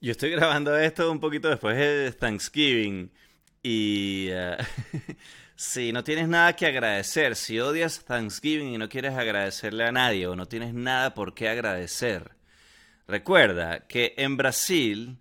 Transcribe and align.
Yo 0.00 0.12
estoy 0.12 0.30
grabando 0.30 0.78
esto 0.78 1.10
un 1.10 1.18
poquito 1.18 1.48
después 1.48 1.76
de 1.76 2.12
Thanksgiving 2.12 3.10
y 3.64 4.28
eh, 4.30 4.56
si 5.56 5.90
no 5.90 6.04
tienes 6.04 6.28
nada 6.28 6.54
que 6.54 6.66
agradecer, 6.66 7.34
si 7.34 7.58
odias 7.58 8.04
Thanksgiving 8.04 8.68
y 8.68 8.78
no 8.78 8.88
quieres 8.88 9.14
agradecerle 9.14 9.84
a 9.84 9.90
nadie 9.90 10.28
o 10.28 10.36
no 10.36 10.46
tienes 10.46 10.72
nada 10.72 11.14
por 11.14 11.34
qué 11.34 11.48
agradecer, 11.48 12.36
recuerda 13.08 13.88
que 13.88 14.14
en 14.18 14.36
Brasil 14.36 15.18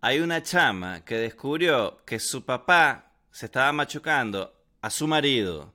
hay 0.00 0.20
una 0.20 0.42
chama 0.42 1.04
que 1.04 1.18
descubrió 1.18 2.02
que 2.06 2.18
su 2.18 2.46
papá 2.46 3.12
se 3.30 3.44
estaba 3.44 3.72
machucando 3.72 4.58
a 4.80 4.88
su 4.88 5.06
marido 5.06 5.74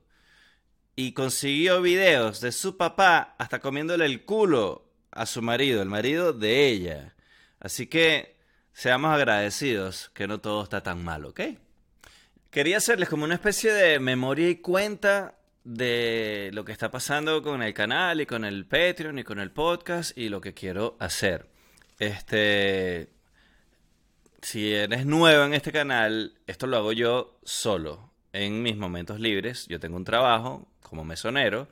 y 0.96 1.12
consiguió 1.12 1.82
videos 1.82 2.40
de 2.40 2.50
su 2.50 2.76
papá 2.76 3.36
hasta 3.38 3.60
comiéndole 3.60 4.06
el 4.06 4.24
culo 4.24 4.90
a 5.12 5.24
su 5.26 5.40
marido, 5.40 5.82
el 5.82 5.88
marido 5.88 6.32
de 6.32 6.66
ella. 6.66 7.14
Así 7.60 7.86
que 7.86 8.39
seamos 8.72 9.12
agradecidos 9.12 10.10
que 10.14 10.26
no 10.26 10.40
todo 10.40 10.62
está 10.62 10.82
tan 10.82 11.02
mal, 11.04 11.24
¿ok? 11.24 11.40
Quería 12.50 12.78
hacerles 12.78 13.08
como 13.08 13.24
una 13.24 13.34
especie 13.34 13.72
de 13.72 14.00
memoria 14.00 14.48
y 14.48 14.56
cuenta 14.56 15.36
de 15.64 16.50
lo 16.52 16.64
que 16.64 16.72
está 16.72 16.90
pasando 16.90 17.42
con 17.42 17.62
el 17.62 17.74
canal 17.74 18.20
y 18.20 18.26
con 18.26 18.44
el 18.44 18.66
Patreon 18.66 19.18
y 19.18 19.24
con 19.24 19.38
el 19.38 19.50
podcast 19.50 20.16
y 20.16 20.28
lo 20.28 20.40
que 20.40 20.54
quiero 20.54 20.96
hacer. 20.98 21.46
Este, 21.98 23.10
si 24.42 24.72
eres 24.72 25.06
nuevo 25.06 25.44
en 25.44 25.54
este 25.54 25.70
canal, 25.70 26.34
esto 26.46 26.66
lo 26.66 26.78
hago 26.78 26.92
yo 26.92 27.38
solo, 27.44 28.10
en 28.32 28.62
mis 28.62 28.76
momentos 28.76 29.20
libres. 29.20 29.66
Yo 29.68 29.78
tengo 29.78 29.96
un 29.96 30.04
trabajo 30.04 30.66
como 30.82 31.04
mesonero, 31.04 31.68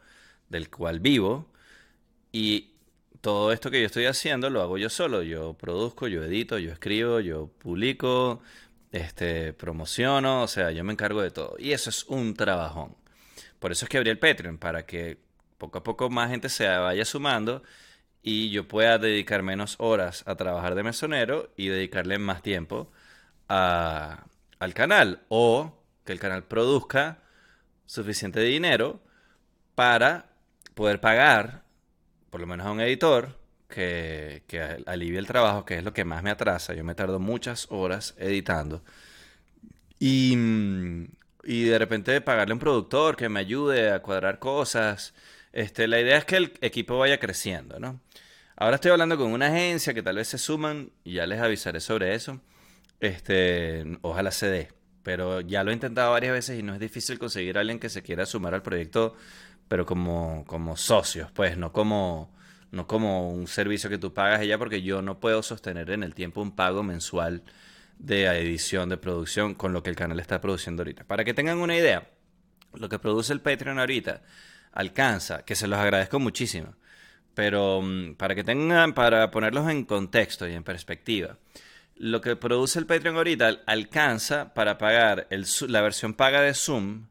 del 0.48 0.70
cual 0.70 1.00
vivo, 1.00 1.50
y 2.30 2.74
todo 3.28 3.52
esto 3.52 3.70
que 3.70 3.80
yo 3.80 3.86
estoy 3.86 4.06
haciendo 4.06 4.48
lo 4.48 4.62
hago 4.62 4.78
yo 4.78 4.88
solo. 4.88 5.22
Yo 5.22 5.52
produzco, 5.52 6.08
yo 6.08 6.24
edito, 6.24 6.58
yo 6.58 6.72
escribo, 6.72 7.20
yo 7.20 7.48
publico, 7.58 8.40
este, 8.90 9.52
promociono, 9.52 10.44
o 10.44 10.48
sea, 10.48 10.70
yo 10.70 10.82
me 10.82 10.94
encargo 10.94 11.20
de 11.20 11.30
todo. 11.30 11.54
Y 11.58 11.72
eso 11.72 11.90
es 11.90 12.04
un 12.04 12.32
trabajón. 12.32 12.96
Por 13.58 13.70
eso 13.70 13.84
es 13.84 13.90
que 13.90 13.98
abrí 13.98 14.08
el 14.08 14.18
Patreon, 14.18 14.56
para 14.56 14.86
que 14.86 15.18
poco 15.58 15.76
a 15.78 15.82
poco 15.84 16.08
más 16.08 16.30
gente 16.30 16.48
se 16.48 16.66
vaya 16.68 17.04
sumando 17.04 17.62
y 18.22 18.48
yo 18.48 18.66
pueda 18.66 18.96
dedicar 18.96 19.42
menos 19.42 19.76
horas 19.78 20.24
a 20.26 20.34
trabajar 20.36 20.74
de 20.74 20.84
mesonero 20.84 21.52
y 21.54 21.68
dedicarle 21.68 22.18
más 22.18 22.40
tiempo 22.40 22.90
al 23.48 24.74
canal. 24.74 25.20
O 25.28 25.84
que 26.06 26.12
el 26.12 26.18
canal 26.18 26.44
produzca 26.44 27.18
suficiente 27.84 28.40
dinero 28.40 29.02
para 29.74 30.30
poder 30.74 30.98
pagar 31.00 31.67
por 32.30 32.40
lo 32.40 32.46
menos 32.46 32.66
a 32.66 32.70
un 32.70 32.80
editor 32.80 33.36
que, 33.68 34.42
alivie 34.86 35.18
el 35.18 35.26
trabajo, 35.26 35.64
que 35.64 35.78
es 35.78 35.84
lo 35.84 35.92
que 35.92 36.04
más 36.04 36.22
me 36.22 36.30
atrasa. 36.30 36.74
Yo 36.74 36.84
me 36.84 36.94
tardo 36.94 37.18
muchas 37.18 37.66
horas 37.70 38.14
editando. 38.18 38.82
Y, 39.98 40.36
y 41.44 41.64
de 41.64 41.78
repente 41.78 42.20
pagarle 42.20 42.52
a 42.52 42.54
un 42.54 42.60
productor 42.60 43.16
que 43.16 43.28
me 43.28 43.40
ayude 43.40 43.90
a 43.90 44.00
cuadrar 44.00 44.38
cosas. 44.38 45.14
Este, 45.52 45.88
la 45.88 46.00
idea 46.00 46.18
es 46.18 46.24
que 46.24 46.36
el 46.36 46.52
equipo 46.60 46.98
vaya 46.98 47.18
creciendo, 47.18 47.78
¿no? 47.80 48.00
Ahora 48.56 48.76
estoy 48.76 48.90
hablando 48.90 49.16
con 49.16 49.32
una 49.32 49.46
agencia 49.46 49.94
que 49.94 50.02
tal 50.02 50.16
vez 50.16 50.28
se 50.28 50.38
suman 50.38 50.90
y 51.04 51.14
ya 51.14 51.26
les 51.26 51.40
avisaré 51.40 51.80
sobre 51.80 52.14
eso. 52.14 52.40
Este, 53.00 53.98
ojalá 54.02 54.32
se 54.32 54.48
dé. 54.48 54.68
Pero 55.04 55.40
ya 55.40 55.62
lo 55.64 55.70
he 55.70 55.74
intentado 55.74 56.10
varias 56.10 56.32
veces 56.32 56.58
y 56.58 56.62
no 56.62 56.74
es 56.74 56.80
difícil 56.80 57.18
conseguir 57.18 57.56
a 57.56 57.60
alguien 57.60 57.78
que 57.78 57.88
se 57.88 58.02
quiera 58.02 58.26
sumar 58.26 58.54
al 58.54 58.62
proyecto 58.62 59.14
pero 59.68 59.86
como, 59.86 60.44
como 60.46 60.76
socios, 60.76 61.30
pues, 61.32 61.56
no 61.56 61.72
como, 61.72 62.30
no 62.72 62.86
como 62.86 63.30
un 63.30 63.46
servicio 63.46 63.90
que 63.90 63.98
tú 63.98 64.12
pagas 64.12 64.40
ella, 64.40 64.58
porque 64.58 64.82
yo 64.82 65.02
no 65.02 65.20
puedo 65.20 65.42
sostener 65.42 65.90
en 65.90 66.02
el 66.02 66.14
tiempo 66.14 66.40
un 66.40 66.52
pago 66.52 66.82
mensual 66.82 67.42
de 67.98 68.26
edición, 68.26 68.88
de 68.88 68.96
producción, 68.96 69.54
con 69.54 69.72
lo 69.72 69.82
que 69.82 69.90
el 69.90 69.96
canal 69.96 70.20
está 70.20 70.40
produciendo 70.40 70.82
ahorita. 70.82 71.04
Para 71.04 71.24
que 71.24 71.34
tengan 71.34 71.58
una 71.58 71.76
idea, 71.76 72.08
lo 72.74 72.88
que 72.88 72.98
produce 72.98 73.32
el 73.32 73.40
Patreon 73.40 73.78
ahorita 73.78 74.22
alcanza, 74.72 75.44
que 75.44 75.54
se 75.56 75.66
los 75.66 75.78
agradezco 75.78 76.18
muchísimo, 76.18 76.74
pero 77.34 77.82
mm, 77.82 78.14
para 78.14 78.34
que 78.34 78.44
tengan, 78.44 78.94
para 78.94 79.30
ponerlos 79.30 79.68
en 79.70 79.84
contexto 79.84 80.48
y 80.48 80.54
en 80.54 80.64
perspectiva, 80.64 81.36
lo 81.96 82.20
que 82.20 82.36
produce 82.36 82.78
el 82.78 82.86
Patreon 82.86 83.16
ahorita 83.16 83.60
alcanza 83.66 84.54
para 84.54 84.78
pagar 84.78 85.26
el, 85.30 85.46
la 85.68 85.82
versión 85.82 86.14
paga 86.14 86.40
de 86.40 86.54
Zoom, 86.54 87.08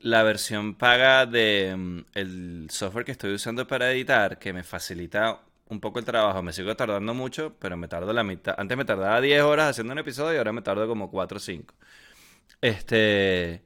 la 0.00 0.22
versión 0.22 0.74
paga 0.74 1.26
de 1.26 1.74
mm, 1.76 2.00
el 2.14 2.66
software 2.70 3.04
que 3.04 3.12
estoy 3.12 3.34
usando 3.34 3.66
para 3.66 3.92
editar, 3.92 4.38
que 4.38 4.52
me 4.52 4.62
facilita 4.62 5.40
un 5.68 5.80
poco 5.80 5.98
el 5.98 6.04
trabajo. 6.04 6.42
Me 6.42 6.52
sigo 6.52 6.74
tardando 6.76 7.14
mucho, 7.14 7.54
pero 7.58 7.76
me 7.76 7.88
tardo 7.88 8.12
la 8.12 8.24
mitad. 8.24 8.54
Antes 8.58 8.76
me 8.76 8.84
tardaba 8.84 9.20
10 9.20 9.42
horas 9.42 9.70
haciendo 9.70 9.92
un 9.92 9.98
episodio 9.98 10.34
y 10.34 10.38
ahora 10.38 10.52
me 10.52 10.62
tardo 10.62 10.86
como 10.88 11.10
4 11.10 11.36
o 11.36 11.40
5. 11.40 11.74
Este. 12.60 13.62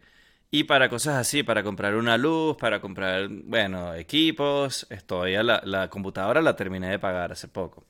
Y 0.51 0.65
para 0.65 0.89
cosas 0.89 1.17
así, 1.17 1.43
para 1.43 1.65
comprar 1.65 1.97
una 1.97 2.17
luz, 2.17 2.57
para 2.57 2.81
comprar, 2.81 3.29
bueno, 3.29 3.95
equipos, 3.95 4.87
estoy 4.89 5.35
a 5.35 5.43
la, 5.43 5.61
la 5.65 5.91
computadora 5.91 6.41
la 6.43 6.55
terminé 6.55 6.91
de 6.91 6.99
pagar 7.01 7.33
hace 7.33 7.49
poco. 7.49 7.87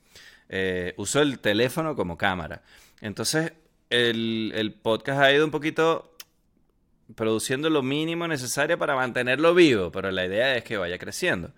Eh, 0.49 0.93
uso 0.97 1.21
el 1.21 1.39
teléfono 1.39 1.95
como 1.95 2.17
cámara. 2.17 2.63
Entonces, 3.01 3.53
el, 3.89 4.51
el 4.55 4.73
podcast 4.73 5.21
ha 5.21 5.31
ido 5.31 5.45
un 5.45 5.51
poquito 5.51 6.14
produciendo 7.13 7.69
lo 7.69 7.83
mínimo 7.83 8.27
necesario 8.27 8.77
para 8.79 8.95
mantenerlo 8.95 9.53
vivo, 9.53 9.91
pero 9.91 10.09
la 10.11 10.25
idea 10.25 10.55
es 10.55 10.63
que 10.63 10.77
vaya 10.77 10.97
creciendo. 10.97 11.51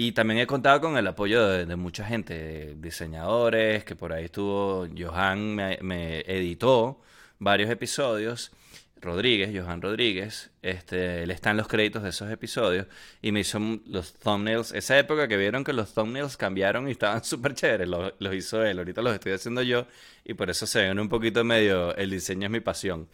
Y 0.00 0.12
también 0.12 0.38
he 0.38 0.46
contado 0.46 0.80
con 0.80 0.96
el 0.96 1.06
apoyo 1.08 1.44
de, 1.48 1.76
mucha 1.76 2.04
gente, 2.04 2.76
diseñadores, 2.78 3.84
que 3.84 3.96
por 3.96 4.12
ahí 4.12 4.26
estuvo, 4.26 4.86
Johan 4.96 5.56
me, 5.56 6.20
editó 6.20 7.02
varios 7.40 7.68
episodios, 7.68 8.52
Rodríguez, 9.00 9.50
Johan 9.52 9.82
Rodríguez, 9.82 10.50
este, 10.62 11.24
él 11.24 11.32
está 11.32 11.50
en 11.50 11.56
los 11.56 11.66
créditos 11.66 12.04
de 12.04 12.10
esos 12.10 12.30
episodios 12.30 12.86
y 13.22 13.32
me 13.32 13.40
hizo 13.40 13.58
los 13.86 14.14
thumbnails, 14.14 14.72
esa 14.72 14.96
época 14.98 15.26
que 15.26 15.36
vieron 15.36 15.64
que 15.64 15.72
los 15.72 15.92
thumbnails 15.94 16.36
cambiaron 16.36 16.88
y 16.88 16.92
estaban 16.92 17.24
súper 17.24 17.54
chéveres, 17.54 17.88
los 17.88 18.34
hizo 18.34 18.64
él, 18.64 18.78
ahorita 18.78 19.02
los 19.02 19.14
estoy 19.14 19.32
haciendo 19.32 19.62
yo 19.62 19.86
y 20.24 20.34
por 20.34 20.48
eso 20.48 20.64
se 20.66 20.82
ven 20.82 21.00
un 21.00 21.08
poquito 21.08 21.42
medio, 21.42 21.94
el 21.96 22.10
diseño 22.10 22.46
es 22.46 22.52
mi 22.52 22.60
pasión. 22.60 23.08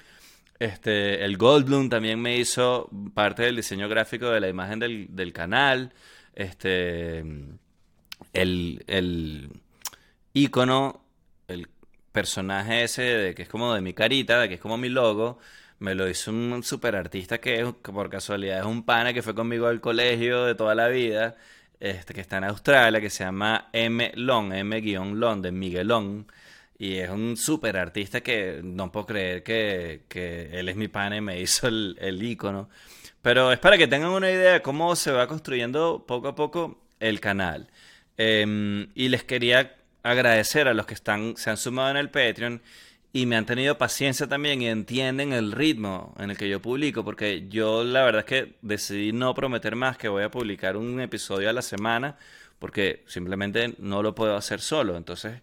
Este, 0.59 1.25
el 1.25 1.37
Goldblum 1.37 1.89
también 1.89 2.21
me 2.21 2.37
hizo 2.37 2.89
parte 3.15 3.43
del 3.43 3.57
diseño 3.57 3.89
gráfico 3.89 4.31
de 4.31 4.41
la 4.41 4.49
imagen 4.49 4.79
del, 4.79 5.33
canal. 5.33 5.93
Este, 6.35 7.19
el, 8.33 8.85
el 8.87 9.51
icono, 10.33 11.05
el 11.49 11.69
personaje 12.13 12.85
ese 12.85 13.03
de, 13.03 13.35
que 13.35 13.43
es 13.43 13.49
como 13.49 13.75
de 13.75 13.81
mi 13.81 13.95
carita, 13.95 14.41
de 14.41 14.49
que 14.49 14.55
es 14.55 14.61
como 14.61 14.77
mi 14.77 14.89
logo, 14.89 15.39
me 15.81 15.95
lo 15.95 16.09
hizo 16.09 16.31
un 16.31 16.63
super 16.63 16.97
artista 16.97 17.39
que, 17.39 17.65
por 17.83 18.11
casualidad 18.11 18.61
es 18.61 18.67
un 18.67 18.85
pana 18.85 19.13
que 19.13 19.23
fue 19.23 19.35
conmigo 19.35 19.67
al 19.67 19.81
colegio 19.81 20.45
de 20.45 20.55
toda 20.55 20.75
la 20.75 20.89
vida, 20.89 21.37
este, 21.81 22.15
que 22.15 22.21
está 22.21 22.39
en 22.39 22.45
Australia, 22.45 23.01
que 23.01 23.11
se 23.11 23.25
llama 23.25 23.69
M. 23.73 24.13
Long, 24.15 24.53
M-Long, 24.53 25.43
de 25.43 25.53
Miguelón. 25.53 26.27
Y 26.79 26.97
es 26.97 27.11
un 27.11 27.37
súper 27.37 27.77
artista 27.77 28.21
que 28.21 28.61
no 28.63 28.91
puedo 28.91 29.07
creer 29.07 29.43
que, 29.43 30.51
él 30.53 30.69
es 30.69 30.77
mi 30.77 30.89
pana 30.89 31.17
y 31.17 31.21
me 31.21 31.41
hizo 31.43 31.69
el, 31.69 31.97
el 32.01 32.23
icono. 32.23 32.69
Pero 33.23 33.53
es 33.53 33.59
para 33.59 33.79
que 33.79 33.87
tengan 33.87 34.11
una 34.11 34.31
idea 34.31 34.55
de 34.55 34.63
cómo 34.63 34.95
se 34.97 35.11
va 35.11 35.27
construyendo 35.27 36.05
poco 36.07 36.29
a 36.29 36.35
poco 36.35 36.85
el 37.01 37.21
canal. 37.21 37.69
Em, 38.17 38.89
y 38.95 39.09
les 39.09 39.25
quería 39.25 39.77
agradecer 40.03 40.69
a 40.69 40.75
los 40.75 40.87
que 40.87 40.95
están, 40.95 41.37
se 41.37 41.51
han 41.51 41.57
sumado 41.57 41.91
en 41.91 41.97
el 41.97 42.11
Patreon 42.11 42.63
y 43.13 43.27
me 43.27 43.37
han 43.37 43.47
tenido 43.47 43.79
paciencia 43.79 44.27
también 44.29 44.61
y 44.63 44.69
entienden 44.69 45.33
el 45.33 45.53
ritmo 45.53 46.15
en 46.19 46.31
el 46.31 46.37
que 46.37 46.49
yo 46.49 46.61
publico, 46.61 47.05
porque 47.05 47.47
yo 47.49 47.85
la 47.85 48.05
verdad 48.05 48.21
es 48.21 48.27
que 48.27 48.55
decidí 48.63 49.13
no 49.13 49.35
prometer 49.35 49.77
más 49.77 49.97
que 49.97 50.09
voy 50.09 50.25
a 50.25 50.31
publicar 50.31 50.77
un 50.77 51.01
episodio 51.01 51.49
a 51.49 51.53
la 51.53 51.63
semana, 51.63 52.19
porque 52.59 53.05
simplemente 53.07 53.75
no 53.79 54.03
lo 54.03 54.15
puedo 54.15 54.37
hacer 54.37 54.61
solo. 54.61 54.97
Entonces 54.97 55.41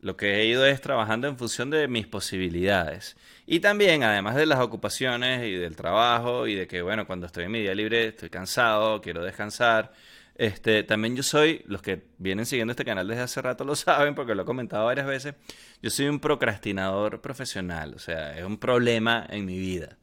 lo 0.00 0.16
que 0.16 0.36
he 0.36 0.46
ido 0.46 0.64
es 0.66 0.80
trabajando 0.80 1.28
en 1.28 1.36
función 1.38 1.70
de 1.70 1.88
mis 1.88 2.06
posibilidades. 2.06 3.16
Y 3.46 3.60
también, 3.60 4.02
además 4.02 4.36
de 4.36 4.46
las 4.46 4.60
ocupaciones 4.60 5.44
y 5.44 5.52
del 5.52 5.76
trabajo 5.76 6.46
y 6.46 6.54
de 6.54 6.66
que, 6.66 6.82
bueno, 6.82 7.06
cuando 7.06 7.26
estoy 7.26 7.44
en 7.44 7.50
mi 7.50 7.60
día 7.60 7.74
libre 7.74 8.08
estoy 8.08 8.30
cansado, 8.30 9.00
quiero 9.00 9.22
descansar. 9.22 9.92
Este, 10.36 10.84
también 10.84 11.16
yo 11.16 11.22
soy, 11.22 11.62
los 11.66 11.82
que 11.82 12.02
vienen 12.16 12.46
siguiendo 12.46 12.70
este 12.72 12.84
canal 12.84 13.06
desde 13.06 13.22
hace 13.22 13.42
rato 13.42 13.64
lo 13.64 13.76
saben 13.76 14.14
porque 14.14 14.34
lo 14.34 14.42
he 14.42 14.46
comentado 14.46 14.86
varias 14.86 15.06
veces, 15.06 15.34
yo 15.82 15.90
soy 15.90 16.06
un 16.06 16.18
procrastinador 16.18 17.20
profesional, 17.20 17.92
o 17.94 17.98
sea, 17.98 18.38
es 18.38 18.44
un 18.44 18.58
problema 18.58 19.26
en 19.28 19.44
mi 19.44 19.58
vida. 19.58 19.98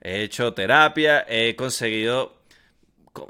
He 0.00 0.22
hecho 0.22 0.54
terapia, 0.54 1.24
he 1.28 1.54
conseguido 1.56 2.41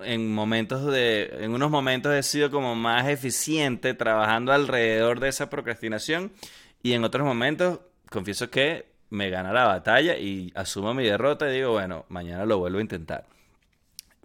en 0.05 0.33
momentos 0.33 0.87
de, 0.87 1.31
en 1.41 1.53
unos 1.53 1.71
momentos 1.71 2.13
he 2.15 2.23
sido 2.23 2.51
como 2.51 2.75
más 2.75 3.09
eficiente 3.09 3.95
trabajando 3.95 4.53
alrededor 4.53 5.21
de 5.21 5.29
esa 5.29 5.51
procrastinación 5.51 6.33
y 6.83 6.93
en 6.93 7.05
otros 7.05 7.27
momentos 7.27 7.81
confieso 8.11 8.51
que 8.51 8.87
me 9.11 9.31
gana 9.31 9.53
la 9.53 9.65
batalla 9.65 10.17
y 10.17 10.53
asumo 10.55 10.95
mi 10.95 11.05
derrota 11.05 11.51
y 11.51 11.57
digo, 11.57 11.73
bueno, 11.73 12.07
mañana 12.09 12.47
lo 12.47 12.59
vuelvo 12.59 12.79
a 12.79 12.83
intentar. 12.83 13.27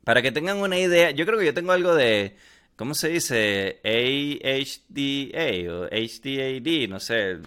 Para 0.04 0.22
que 0.22 0.32
tengan 0.32 0.58
una 0.58 0.80
idea, 0.80 1.12
yo 1.12 1.26
creo 1.26 1.40
que 1.40 1.46
yo 1.46 1.54
tengo 1.54 1.74
algo 1.74 1.94
de 1.94 2.38
¿cómo 2.78 2.94
se 2.94 3.10
dice? 3.10 3.82
AHDA 3.84 5.74
o 5.74 5.88
HDAD, 5.88 6.88
no 6.88 7.00
sé, 7.00 7.38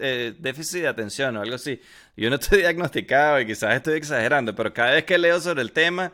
eh, 0.00 0.34
déficit 0.38 0.82
de 0.82 0.88
atención 0.88 1.36
o 1.36 1.42
algo 1.42 1.54
así. 1.54 1.80
Yo 2.16 2.28
no 2.28 2.36
estoy 2.36 2.58
diagnosticado 2.62 3.40
y 3.40 3.46
quizás 3.46 3.76
estoy 3.76 3.94
exagerando, 3.94 4.54
pero 4.54 4.74
cada 4.74 4.92
vez 4.92 5.04
que 5.04 5.16
leo 5.16 5.40
sobre 5.40 5.62
el 5.62 5.72
tema, 5.72 6.12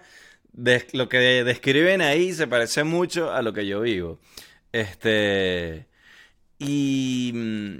lo 0.52 1.08
que 1.08 1.18
describen 1.44 2.00
ahí 2.02 2.32
se 2.32 2.46
parece 2.46 2.84
mucho 2.84 3.32
a 3.32 3.42
lo 3.42 3.52
que 3.52 3.66
yo 3.66 3.80
vivo. 3.80 4.20
Este. 4.72 5.86
Y. 6.58 7.32
Mm, 7.34 7.76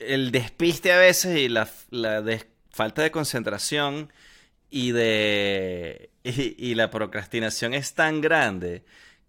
el 0.00 0.30
despiste 0.32 0.92
a 0.92 0.98
veces 0.98 1.38
y 1.38 1.48
la, 1.48 1.66
falta 2.70 3.02
de 3.02 3.10
concentración 3.10 4.12
y 4.70 4.92
de. 4.92 6.10
y 6.24 6.74
la 6.74 6.90
procrastinación 6.90 7.74
es 7.74 7.94
tan 7.94 8.20
grande 8.20 8.84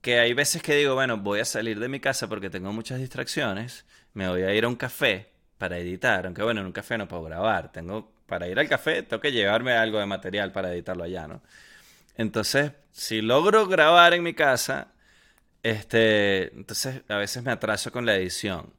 que 0.05 0.19
hay 0.19 0.33
veces 0.35 0.61
que 0.61 0.75
digo, 0.75 0.93
bueno, 0.93 1.17
voy 1.17 1.39
a 1.39 1.45
salir 1.45 1.79
de 1.79 1.89
mi 1.89 1.99
casa 1.99 2.29
porque 2.29 2.51
tengo 2.51 2.71
muchas 2.71 2.99
distracciones, 2.99 3.85
me 4.13 4.29
voy 4.29 4.43
a 4.43 4.53
ir 4.53 4.63
a 4.65 4.67
un 4.67 4.75
café 4.75 5.31
para 5.57 5.79
editar, 5.79 6.27
aunque 6.27 6.43
bueno, 6.43 6.61
en 6.61 6.67
un 6.67 6.73
café 6.73 6.95
no 6.95 7.07
puedo 7.07 7.23
grabar, 7.23 7.71
tengo 7.71 8.13
para 8.27 8.47
ir 8.47 8.59
al 8.59 8.69
café 8.69 9.01
tengo 9.01 9.19
que 9.19 9.31
llevarme 9.31 9.73
algo 9.73 9.97
de 9.97 10.05
material 10.05 10.51
para 10.51 10.71
editarlo 10.71 11.05
allá, 11.05 11.27
¿no? 11.27 11.41
Entonces, 12.17 12.71
si 12.91 13.21
logro 13.21 13.67
grabar 13.67 14.13
en 14.13 14.23
mi 14.23 14.33
casa, 14.33 14.93
este, 15.63 16.53
entonces 16.55 17.01
a 17.09 17.17
veces 17.17 17.43
me 17.43 17.51
atraso 17.51 17.91
con 17.91 18.05
la 18.05 18.15
edición, 18.15 18.73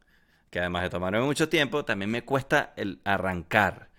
que 0.51 0.61
además 0.61 0.85
de 0.85 0.91
tomarme 0.91 1.21
mucho 1.21 1.49
tiempo, 1.49 1.85
también 1.85 2.11
me 2.11 2.25
cuesta 2.25 2.73
el 2.77 3.01
arrancar. 3.05 3.91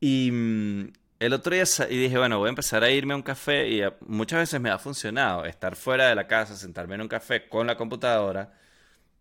Y 0.00 0.30
mm, 0.32 0.92
el 1.20 1.32
otro 1.32 1.54
día 1.54 1.64
y 1.90 1.96
dije, 1.96 2.18
bueno, 2.18 2.38
voy 2.38 2.48
a 2.48 2.50
empezar 2.50 2.84
a 2.84 2.90
irme 2.90 3.14
a 3.14 3.16
un 3.16 3.22
café 3.22 3.68
y 3.68 3.82
muchas 4.06 4.40
veces 4.40 4.60
me 4.60 4.70
ha 4.70 4.78
funcionado 4.78 5.44
estar 5.44 5.76
fuera 5.76 6.08
de 6.08 6.14
la 6.14 6.26
casa, 6.26 6.56
sentarme 6.56 6.94
en 6.96 7.02
un 7.02 7.08
café 7.08 7.48
con 7.48 7.66
la 7.66 7.76
computadora, 7.76 8.52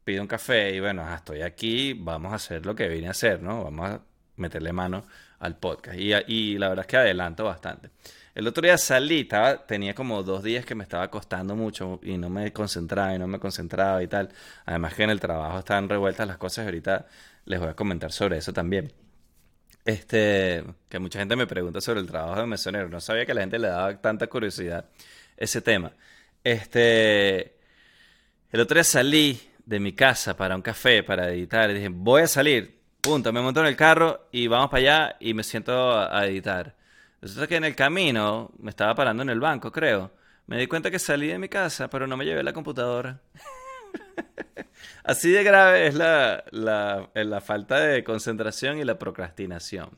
pido 0.04 0.22
un 0.22 0.28
café 0.28 0.75
y 0.75 0.80
bueno, 0.80 1.12
estoy 1.13 1.42
aquí, 1.42 1.94
vamos 1.94 2.31
a 2.34 2.36
hacer 2.36 2.66
lo 2.66 2.75
que 2.75 2.88
vine 2.90 3.07
a 3.07 3.12
hacer, 3.12 3.42
¿no? 3.42 3.63
Vamos 3.63 3.90
a 3.90 4.01
meterle 4.38 4.74
mano 4.74 5.06
al 5.40 5.57
podcast. 5.57 5.98
Y, 5.98 6.13
y 6.28 6.57
la 6.57 6.69
verdad 6.69 6.84
es 6.86 6.88
que 6.88 6.98
adelanto 6.98 7.45
bastante. 7.45 7.90
El 8.35 8.47
otro 8.47 8.63
día 8.63 8.77
salí, 8.77 9.21
estaba, 9.21 9.65
tenía 9.65 9.94
como 9.94 10.24
dos 10.24 10.44
días 10.44 10.65
que 10.65 10.75
me 10.75 10.83
estaba 10.83 11.09
costando 11.09 11.56
mucho 11.56 12.00
y 12.03 12.18
no 12.18 12.30
me 12.30 12.51
concentraba 12.51 13.13
y 13.15 13.19
no 13.19 13.27
me 13.27 13.39
concentraba 13.39 14.01
y 14.01 14.07
tal. 14.07 14.30
Además 14.65 14.95
que 14.95 15.03
en 15.03 15.12
el 15.12 15.19
trabajo 15.19 15.59
estaban 15.59 15.88
revueltas 15.88 16.27
las 16.27 16.38
cosas 16.38 16.63
y 16.63 16.68
ahorita 16.68 17.06
les 17.45 17.59
voy 17.59 17.69
a 17.69 17.75
comentar 17.75 18.12
sobre 18.12 18.38
eso 18.38 18.51
también. 18.51 18.91
Este, 19.85 20.63
que 20.89 21.00
mucha 21.00 21.19
gente 21.19 21.35
me 21.35 21.45
pregunta 21.45 21.81
sobre 21.81 22.00
el 22.00 22.07
trabajo 22.07 22.39
de 22.41 22.47
mesonero. 22.47 22.89
No 22.89 23.01
sabía 23.01 23.25
que 23.25 23.33
la 23.33 23.41
gente 23.41 23.59
le 23.59 23.68
daba 23.68 24.01
tanta 24.01 24.27
curiosidad 24.27 24.85
ese 25.38 25.62
tema. 25.62 25.91
Este, 26.44 27.57
el 28.51 28.59
otro 28.59 28.75
día 28.75 28.83
salí 28.83 29.39
de 29.65 29.80
mi 29.80 29.94
casa 29.94 30.35
para 30.35 30.56
un 30.56 30.62
café, 30.62 31.03
para 31.03 31.30
editar, 31.31 31.69
y 31.69 31.75
dije, 31.75 31.89
voy 31.89 32.24
a 32.24 32.27
salir. 32.27 32.81
Punto, 33.01 33.33
me 33.33 33.41
monto 33.41 33.59
en 33.59 33.68
el 33.68 33.75
carro 33.75 34.27
y 34.31 34.47
vamos 34.47 34.69
para 34.69 34.81
allá 34.81 35.18
y 35.19 35.33
me 35.33 35.44
siento 35.44 35.91
a, 35.91 36.25
editar. 36.25 36.75
Resulta 37.24 37.48
que 37.48 37.56
en 37.56 37.64
el 37.64 37.74
camino, 37.74 38.52
me 38.60 38.70
estaba 38.70 38.94
parando 38.94 39.24
en 39.24 39.30
el 39.30 39.40
banco, 39.40 39.72
creo. 39.72 40.12
Me 40.46 40.58
di 40.58 40.68
cuenta 40.68 40.92
que 40.92 41.00
salí 41.00 41.28
de 41.28 41.40
mi 41.40 41.48
casa, 41.48 41.90
pero 41.90 42.06
no 42.06 42.18
me 42.18 42.25
llevé 42.25 42.44
la 42.44 42.52
computadora. 42.52 43.22
Así 45.06 45.31
de 45.31 45.42
grave 45.42 45.88
es 45.88 45.96
la, 45.96 46.44
la, 46.52 47.42
falta 47.42 47.80
de 47.80 48.04
concentración 48.04 48.78
y 48.78 48.84
la 48.84 49.00
procrastinación. 49.00 49.98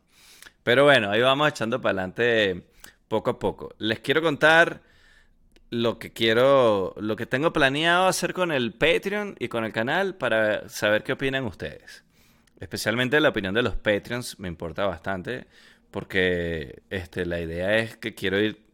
Pero 0.62 0.84
bueno, 0.84 1.10
ahí 1.10 1.20
vamos 1.22 1.50
echando 1.50 1.82
para 1.82 1.94
adelante 1.94 2.68
poco 3.08 3.32
a 3.32 3.40
poco. 3.40 3.74
Les 3.80 4.02
quiero 4.02 4.22
contar 4.22 4.84
lo 5.72 5.98
que 5.98 6.14
quiero, 6.14 6.94
lo 7.00 7.16
que 7.16 7.26
tengo 7.26 7.52
planeado 7.52 8.06
hacer 8.06 8.36
con 8.36 8.52
el 8.52 8.72
Patreon 8.72 9.36
y 9.40 9.48
con 9.48 9.66
el 9.66 9.74
canal 9.74 10.14
para 10.14 10.70
saber 10.70 11.02
qué 11.02 11.14
opinan 11.14 11.46
ustedes. 11.46 12.04
Especialmente 12.60 13.20
la 13.20 13.30
opinión 13.30 13.56
de 13.56 13.64
los 13.64 13.76
Patreons 13.76 14.40
me 14.40 14.48
importa 14.48 14.86
bastante 14.86 15.48
porque 15.96 16.84
este, 16.90 17.26
la 17.26 17.40
idea 17.40 17.78
es 17.78 17.96
que 17.96 18.14
quiero 18.14 18.38
ir 18.38 18.66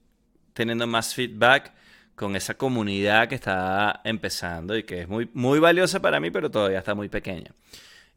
teniendo 0.53 0.87
más 0.87 1.13
feedback 1.13 1.71
con 2.15 2.35
esa 2.35 2.55
comunidad 2.55 3.27
que 3.29 3.35
está 3.35 4.01
empezando 4.03 4.75
y 4.75 4.81
que 4.81 5.01
es 5.01 5.07
muy, 5.07 5.29
muy 5.35 5.59
valiosa 5.59 6.01
para 6.01 6.19
mí, 6.19 6.31
pero 6.31 6.49
todavía 6.49 6.79
está 6.79 6.95
muy 6.95 7.09
pequeña. 7.09 7.51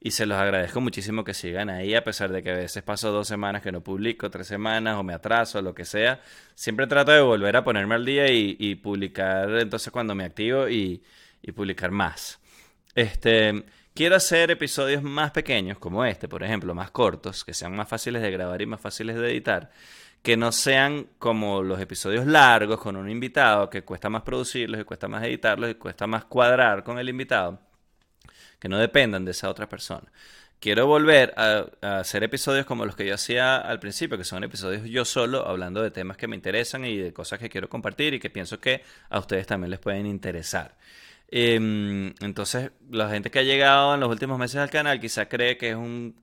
Y 0.00 0.12
se 0.12 0.24
los 0.24 0.38
agradezco 0.38 0.80
muchísimo 0.80 1.22
que 1.22 1.34
sigan 1.34 1.68
ahí, 1.68 1.94
a 1.94 2.02
pesar 2.02 2.32
de 2.32 2.42
que 2.42 2.50
a 2.50 2.54
veces 2.54 2.82
paso 2.82 3.12
dos 3.12 3.28
semanas 3.28 3.60
que 3.60 3.72
no 3.72 3.82
publico, 3.82 4.30
tres 4.30 4.46
semanas, 4.46 4.96
o 4.96 5.02
me 5.02 5.12
atraso, 5.12 5.60
lo 5.60 5.74
que 5.74 5.84
sea. 5.84 6.22
Siempre 6.54 6.86
trato 6.86 7.12
de 7.12 7.20
volver 7.20 7.58
a 7.58 7.62
ponerme 7.62 7.96
al 7.96 8.06
día 8.06 8.32
y, 8.32 8.74
publicar 8.76 9.50
entonces 9.58 9.92
cuando 9.92 10.14
me 10.14 10.24
activo 10.24 10.66
y, 10.66 11.02
y, 11.42 11.52
publicar 11.52 11.90
más. 11.90 12.40
Este, 12.94 13.64
quiero 13.94 14.16
hacer 14.16 14.50
episodios 14.50 15.02
más 15.02 15.30
pequeños, 15.30 15.78
como 15.78 16.04
este, 16.04 16.28
por 16.28 16.42
ejemplo, 16.42 16.74
más 16.74 16.90
cortos, 16.90 17.44
que 17.44 17.54
sean 17.54 17.74
más 17.74 17.88
fáciles 17.88 18.22
de 18.22 18.30
grabar 18.30 18.60
y 18.60 18.66
más 18.66 18.80
fáciles 18.80 19.16
de 19.16 19.30
editar 19.30 19.70
que 20.24 20.38
no 20.38 20.52
sean 20.52 21.06
como 21.18 21.62
los 21.62 21.78
episodios 21.78 22.26
largos 22.26 22.80
con 22.80 22.96
un 22.96 23.10
invitado, 23.10 23.68
que 23.68 23.84
cuesta 23.84 24.08
más 24.08 24.22
producirlos 24.22 24.80
y 24.80 24.84
cuesta 24.84 25.06
más 25.06 25.22
editarlos 25.22 25.70
y 25.70 25.74
cuesta 25.74 26.06
más 26.06 26.24
cuadrar 26.24 26.82
con 26.82 26.98
el 26.98 27.10
invitado, 27.10 27.60
que 28.58 28.70
no 28.70 28.78
dependan 28.78 29.26
de 29.26 29.32
esa 29.32 29.50
otra 29.50 29.68
persona. 29.68 30.10
Quiero 30.60 30.86
volver 30.86 31.34
a, 31.36 31.98
hacer 31.98 32.24
episodios 32.24 32.64
como 32.64 32.86
los 32.86 32.96
que 32.96 33.04
yo 33.04 33.14
hacía 33.14 33.58
al 33.58 33.80
principio, 33.80 34.16
que 34.16 34.24
son 34.24 34.42
episodios 34.44 34.84
yo 34.88 35.04
solo, 35.04 35.46
hablando 35.46 35.82
de 35.82 35.90
temas 35.90 36.16
que 36.16 36.26
me 36.26 36.36
interesan 36.36 36.86
y 36.86 36.96
de 36.96 37.12
cosas 37.12 37.38
que 37.38 37.50
quiero 37.50 37.68
compartir 37.68 38.14
y 38.14 38.18
que 38.18 38.30
pienso 38.30 38.58
que 38.58 38.82
a 39.10 39.18
ustedes 39.18 39.46
también 39.46 39.72
les 39.72 39.80
pueden 39.80 40.06
interesar. 40.06 40.74
Em, 41.28 42.14
entonces, 42.20 42.72
la 42.90 43.08
gente 43.08 43.30
que 43.30 43.40
ha 43.40 43.42
llegado 43.42 43.94
en 43.94 44.00
los 44.00 44.10
últimos 44.10 44.38
meses 44.38 44.56
al 44.56 44.70
canal 44.70 45.00
quizá 45.00 45.28
cree 45.28 45.56
que 45.56 45.70
es 45.70 45.76
un 45.76 46.14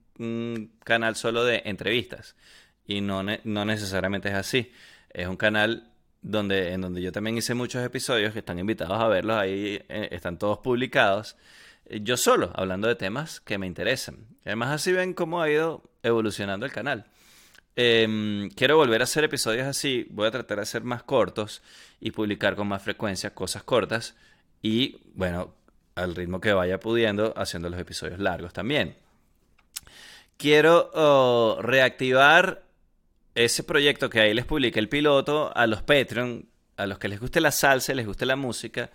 canal 0.83 1.15
solo 1.15 1.43
de 1.43 1.63
entrevistas 1.65 2.35
y 2.85 3.01
no, 3.01 3.23
no 3.23 3.65
necesariamente 3.65 4.29
es 4.29 4.35
así. 4.35 4.71
Es 5.11 5.27
un 5.27 5.37
canal 5.37 5.91
donde, 6.21 6.73
en 6.73 6.81
donde 6.81 7.01
yo 7.01 7.11
también 7.11 7.37
hice 7.37 7.53
muchos 7.53 7.83
episodios 7.83 8.33
que 8.33 8.39
están 8.39 8.59
invitados 8.59 8.99
a 8.99 9.07
verlos, 9.07 9.37
ahí 9.37 9.81
eh, 9.89 10.09
están 10.11 10.37
todos 10.37 10.59
publicados. 10.59 11.35
Eh, 11.85 12.01
yo 12.03 12.17
solo, 12.17 12.51
hablando 12.55 12.87
de 12.87 12.95
temas 12.95 13.39
que 13.39 13.57
me 13.57 13.67
interesan. 13.67 14.27
Además 14.45 14.69
así 14.71 14.91
ven 14.91 15.13
cómo 15.13 15.41
ha 15.41 15.49
ido 15.49 15.83
evolucionando 16.03 16.65
el 16.65 16.71
canal. 16.71 17.05
Em, 17.75 18.49
quiero 18.49 18.75
volver 18.75 19.01
a 19.01 19.05
hacer 19.05 19.23
episodios 19.23 19.65
así, 19.65 20.05
voy 20.09 20.27
a 20.27 20.31
tratar 20.31 20.57
de 20.57 20.63
hacer 20.63 20.83
más 20.83 21.03
cortos 21.03 21.61
y 22.01 22.11
publicar 22.11 22.55
con 22.55 22.67
más 22.67 22.83
frecuencia 22.83 23.33
cosas 23.33 23.63
cortas 23.63 24.15
y 24.61 24.97
bueno, 25.13 25.53
al 25.95 26.15
ritmo 26.15 26.39
que 26.39 26.53
vaya 26.53 26.79
pudiendo, 26.79 27.33
haciendo 27.35 27.69
los 27.69 27.79
episodios 27.79 28.19
largos 28.19 28.53
también. 28.53 28.95
Quiero 30.37 30.89
oh, 30.93 31.59
reactivar 31.61 32.63
ese 33.35 33.63
proyecto 33.63 34.09
que 34.09 34.21
ahí 34.21 34.33
les 34.33 34.45
publiqué 34.45 34.79
el 34.79 34.89
piloto 34.89 35.55
a 35.55 35.67
los 35.67 35.81
Patreon, 35.83 36.47
a 36.77 36.85
los 36.87 36.99
que 36.99 37.07
les 37.07 37.19
guste 37.19 37.41
la 37.41 37.51
salsa, 37.51 37.93
les 37.93 38.05
guste 38.05 38.25
la 38.25 38.35
música, 38.35 38.89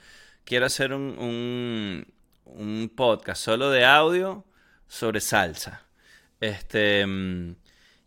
quiero 0.44 0.66
hacer 0.66 0.92
un, 0.92 2.06
un, 2.44 2.92
podcast 2.94 3.42
solo 3.42 3.70
de 3.70 3.84
audio 3.84 4.44
sobre 4.88 5.20
salsa. 5.20 5.82
Este, 6.40 7.04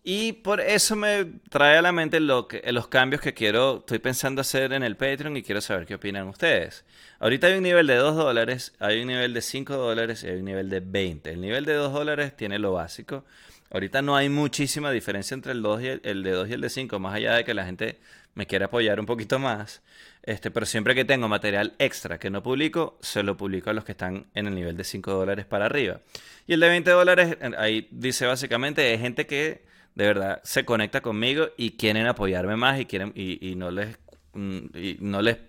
y 0.04 0.34
por 0.34 0.62
eso 0.62 0.96
me 0.96 1.26
trae 1.50 1.78
a 1.78 1.82
la 1.82 1.92
mente 1.92 2.20
los 2.20 2.88
cambios 2.88 3.22
que 3.22 3.34
quiero, 3.34 3.80
estoy 3.80 4.00
pensando 4.00 4.42
hacer 4.42 4.72
en 4.74 4.84
el 4.84 4.96
Patreon 4.96 5.36
y 5.36 5.44
quiero 5.44 5.60
saber 5.60 5.86
qué 5.86 5.96
opinan 5.96 6.28
ustedes. 6.28 6.86
Ahorita 7.20 7.48
hay 7.48 7.58
un 7.58 7.64
nivel 7.64 7.86
de 7.86 7.96
2 7.96 8.16
dólares, 8.16 8.74
hay 8.80 9.02
un 9.02 9.08
nivel 9.08 9.34
de 9.34 9.42
5 9.42 9.76
dólares 9.76 10.24
y 10.24 10.28
hay 10.28 10.38
un 10.38 10.46
nivel 10.46 10.70
de 10.70 10.80
20. 10.80 11.32
El 11.32 11.42
nivel 11.42 11.66
de 11.66 11.74
2 11.74 11.92
dólares 11.92 12.36
tiene 12.36 12.60
lo 12.60 12.72
básico. 12.72 13.26
Ahorita 13.72 14.02
no 14.02 14.16
hay 14.16 14.30
muchísima 14.30 14.90
diferencia 14.92 15.36
entre 15.36 15.52
el, 15.52 15.62
2 15.62 15.82
y 15.82 15.88
el, 16.02 16.24
de 16.24 16.32
2 16.32 16.50
y 16.50 16.54
el 16.54 16.62
de 16.62 16.70
5, 16.70 16.98
más 17.00 17.16
allá 17.16 17.36
de 17.36 17.44
que 17.44 17.54
la 17.54 17.66
gente 17.66 18.00
me 18.36 18.48
quiera 18.48 18.68
apoyar 18.68 19.00
un 19.02 19.06
poquito 19.06 19.38
más. 19.38 19.82
Este, 20.24 20.50
pero 20.50 20.66
siempre 20.66 20.96
que 20.96 21.06
tengo 21.06 21.28
material 21.28 21.76
extra 21.78 22.20
que 22.20 22.30
no 22.30 22.42
publico, 22.42 22.98
se 23.02 23.22
lo 23.22 23.36
publico 23.36 23.70
a 23.70 23.74
los 23.74 23.84
que 23.84 23.92
están 23.92 24.28
en 24.34 24.48
el 24.48 24.56
nivel 24.56 24.78
de 24.78 24.86
5 24.86 25.12
dólares 25.12 25.46
para 25.46 25.66
arriba. 25.66 26.00
Y 26.48 26.54
el 26.54 26.62
de 26.62 26.70
20 26.70 26.90
dólares, 26.90 27.38
ahí 27.58 27.88
dice 27.92 28.26
básicamente, 28.26 28.94
es 28.94 29.02
gente 29.02 29.28
que 29.28 29.69
de 30.00 30.08
verdad 30.08 30.40
se 30.46 30.64
conecta 30.64 31.02
conmigo 31.02 31.50
y 31.58 31.72
quieren 31.72 32.08
apoyarme 32.08 32.56
más 32.56 32.80
y 32.80 32.86
quieren 32.86 33.12
y, 33.16 33.56
no 33.58 33.70
les 33.70 33.98
mm, 34.32 34.60
no 35.02 35.22
les 35.22 35.40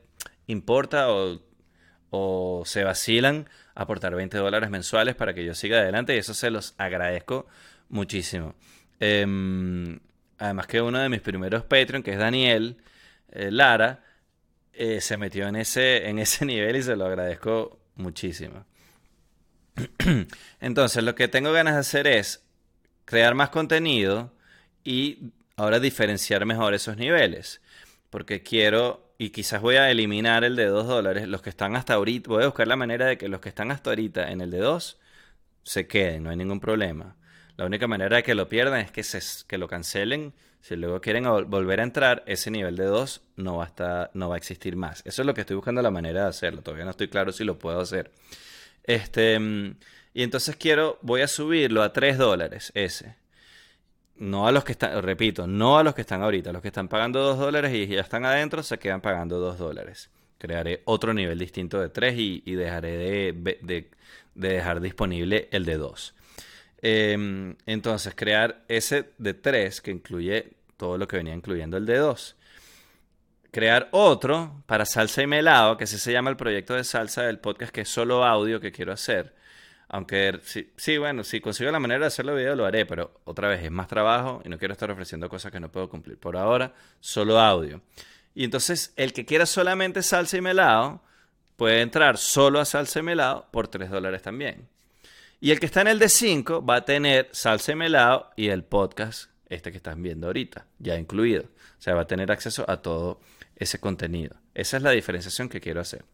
importa 0.48 1.12
o, 1.12 1.40
o 2.10 2.64
se 2.66 2.82
vacilan 2.82 3.48
aportar 3.76 4.12
20 4.12 4.38
dólares 4.38 4.68
mensuales 4.68 5.14
para 5.14 5.34
que 5.34 5.44
yo 5.44 5.54
siga 5.54 5.78
adelante 5.78 6.16
y 6.16 6.18
eso 6.18 6.34
se 6.34 6.50
los 6.50 6.74
agradezco 6.78 7.46
muchísimo. 7.90 8.56
Em, 8.98 10.00
además 10.36 10.66
que 10.66 10.82
uno 10.82 10.98
de 10.98 11.08
mis 11.08 11.20
primeros 11.20 11.62
Patreon, 11.62 12.02
que 12.02 12.14
es 12.14 12.18
Daniel 12.18 12.78
eh, 13.30 13.52
Lara, 13.52 14.02
eh, 14.72 15.00
se 15.00 15.16
metió 15.16 15.46
en 15.46 15.54
ese, 15.54 16.08
en 16.08 16.18
ese 16.18 16.44
nivel 16.52 16.74
y 16.74 16.82
se 16.82 16.96
lo 16.96 17.06
agradezco 17.06 17.78
muchísimo. 17.94 18.64
Entonces, 20.60 21.04
lo 21.04 21.14
que 21.14 21.28
tengo 21.28 21.52
ganas 21.52 21.74
de 21.74 21.80
hacer 21.80 22.08
es 22.08 22.44
crear 23.04 23.36
más 23.36 23.50
contenido 23.50 24.32
y 24.84 25.32
ahora 25.56 25.80
diferenciar 25.80 26.46
mejor 26.46 26.74
esos 26.74 26.96
niveles. 26.96 27.60
Porque 28.10 28.42
quiero 28.42 29.10
y 29.18 29.30
quizás 29.30 29.60
voy 29.60 29.76
a 29.76 29.90
eliminar 29.90 30.44
el 30.44 30.56
de 30.56 30.66
2 30.66 30.86
dólares, 30.86 31.28
los 31.28 31.42
que 31.42 31.50
están 31.50 31.76
hasta 31.76 31.94
ahorita, 31.94 32.30
voy 32.30 32.42
a 32.42 32.46
buscar 32.46 32.66
la 32.66 32.76
manera 32.76 33.06
de 33.06 33.18
que 33.18 33.28
los 33.28 33.40
que 33.40 33.50
están 33.50 33.70
hasta 33.70 33.90
ahorita 33.90 34.30
en 34.30 34.40
el 34.40 34.50
de 34.50 34.58
2 34.58 34.98
se 35.62 35.86
queden, 35.86 36.22
no 36.24 36.30
hay 36.30 36.36
ningún 36.36 36.58
problema. 36.58 37.16
La 37.58 37.66
única 37.66 37.86
manera 37.86 38.16
de 38.16 38.22
que 38.22 38.34
lo 38.34 38.48
pierdan 38.48 38.80
es 38.80 38.90
que, 38.90 39.02
se, 39.02 39.20
que 39.46 39.58
lo 39.58 39.68
cancelen. 39.68 40.32
Si 40.62 40.76
luego 40.76 41.02
quieren 41.02 41.24
volver 41.24 41.80
a 41.80 41.82
entrar, 41.82 42.22
ese 42.26 42.50
nivel 42.50 42.76
de 42.76 42.84
2 42.84 43.20
no 43.36 43.58
va, 43.58 43.70
a 43.78 44.10
no 44.14 44.30
va 44.30 44.36
a 44.36 44.38
existir 44.38 44.76
más. 44.76 45.02
Eso 45.04 45.20
es 45.20 45.26
lo 45.26 45.34
que 45.34 45.42
estoy 45.42 45.56
buscando 45.56 45.82
la 45.82 45.90
manera 45.90 46.22
de 46.22 46.28
hacerlo. 46.30 46.62
Todavía 46.62 46.86
no 46.86 46.92
estoy 46.92 47.08
claro 47.08 47.32
si 47.32 47.44
lo 47.44 47.58
puedo 47.58 47.78
hacer. 47.80 48.12
Este, 48.84 49.38
y 50.14 50.22
entonces 50.22 50.56
quiero, 50.56 50.98
voy 51.02 51.20
a 51.20 51.28
subirlo 51.28 51.82
a 51.82 51.92
3 51.92 52.16
dólares 52.16 52.72
ese. 52.74 53.19
No 54.20 54.46
a 54.46 54.52
los 54.52 54.64
que 54.64 54.72
están, 54.72 55.00
repito, 55.02 55.46
no 55.46 55.78
a 55.78 55.82
los 55.82 55.94
que 55.94 56.02
están 56.02 56.22
ahorita. 56.22 56.52
Los 56.52 56.60
que 56.60 56.68
están 56.68 56.88
pagando 56.88 57.20
2 57.20 57.38
dólares 57.38 57.72
y 57.72 57.86
ya 57.86 58.02
están 58.02 58.26
adentro 58.26 58.62
se 58.62 58.78
quedan 58.78 59.00
pagando 59.00 59.38
2 59.38 59.58
dólares. 59.58 60.10
Crearé 60.36 60.82
otro 60.84 61.14
nivel 61.14 61.38
distinto 61.38 61.80
de 61.80 61.88
3 61.88 62.14
y, 62.18 62.54
dejaré 62.54 62.98
de, 62.98 63.58
de, 63.62 63.90
dejar 64.34 64.82
disponible 64.82 65.48
el 65.52 65.64
de 65.64 65.76
2. 65.78 66.14
Em, 66.82 67.56
entonces, 67.64 68.14
crear 68.14 68.62
ese 68.68 69.10
de 69.16 69.32
3 69.32 69.80
que 69.80 69.90
incluye 69.90 70.52
todo 70.76 70.98
lo 70.98 71.08
que 71.08 71.16
venía 71.16 71.32
incluyendo 71.32 71.78
el 71.78 71.86
de 71.86 71.96
2. 71.96 72.36
Crear 73.50 73.88
otro 73.90 74.62
para 74.66 74.84
salsa 74.84 75.22
y 75.22 75.26
melado, 75.26 75.78
que 75.78 75.84
así 75.84 75.96
se 75.96 76.12
llama 76.12 76.28
el 76.28 76.36
proyecto 76.36 76.74
de 76.74 76.84
salsa 76.84 77.22
del 77.22 77.38
podcast, 77.38 77.72
que 77.72 77.80
es 77.80 77.88
solo 77.88 78.22
audio 78.22 78.60
que 78.60 78.70
quiero 78.70 78.92
hacer 78.92 79.39
aunque 79.92 80.38
sí, 80.44 80.98
bueno, 80.98 81.24
si 81.24 81.40
consigo 81.40 81.72
la 81.72 81.80
manera 81.80 82.02
de 82.02 82.06
hacerlo 82.06 82.36
video 82.36 82.54
lo 82.54 82.64
haré, 82.64 82.86
pero 82.86 83.20
otra 83.24 83.48
vez 83.48 83.64
es 83.64 83.72
más 83.72 83.88
trabajo 83.88 84.40
y 84.44 84.48
no 84.48 84.56
quiero 84.56 84.72
estar 84.72 84.88
ofreciendo 84.88 85.28
cosas 85.28 85.50
que 85.50 85.58
no 85.58 85.72
puedo 85.72 85.88
cumplir. 85.88 86.16
Por 86.16 86.36
ahora, 86.36 86.72
solo 87.00 87.40
audio. 87.40 87.82
Y 88.32 88.44
entonces, 88.44 88.92
el 88.94 89.12
que 89.12 89.26
quiera 89.26 89.46
solamente 89.46 90.02
salsa 90.02 90.36
y 90.36 90.42
melado, 90.42 91.02
puede 91.56 91.80
entrar 91.80 92.18
solo 92.18 92.60
a 92.60 92.64
salsa 92.64 93.00
y 93.00 93.02
melado 93.02 93.48
por 93.50 93.66
3 93.66 93.90
dólares 93.90 94.22
también. 94.22 94.68
Y 95.40 95.50
el 95.50 95.58
que 95.58 95.66
está 95.66 95.80
en 95.80 95.88
el 95.88 95.98
de 95.98 96.08
5 96.08 96.64
va 96.64 96.76
a 96.76 96.84
tener 96.84 97.28
salsa 97.32 97.72
y 97.72 97.74
melado 97.74 98.30
y 98.36 98.46
el 98.46 98.62
podcast, 98.62 99.28
este 99.48 99.72
que 99.72 99.78
están 99.78 100.04
viendo 100.04 100.28
ahorita, 100.28 100.66
ya 100.78 100.96
incluido. 100.96 101.42
O 101.42 101.82
sea, 101.82 101.94
va 101.94 102.02
a 102.02 102.06
tener 102.06 102.30
acceso 102.30 102.64
a 102.70 102.76
todo 102.76 103.20
ese 103.56 103.80
contenido. 103.80 104.36
Esa 104.54 104.76
es 104.76 104.84
la 104.84 104.92
diferenciación 104.92 105.48
que 105.48 105.60
quiero 105.60 105.80
hacer. 105.80 106.04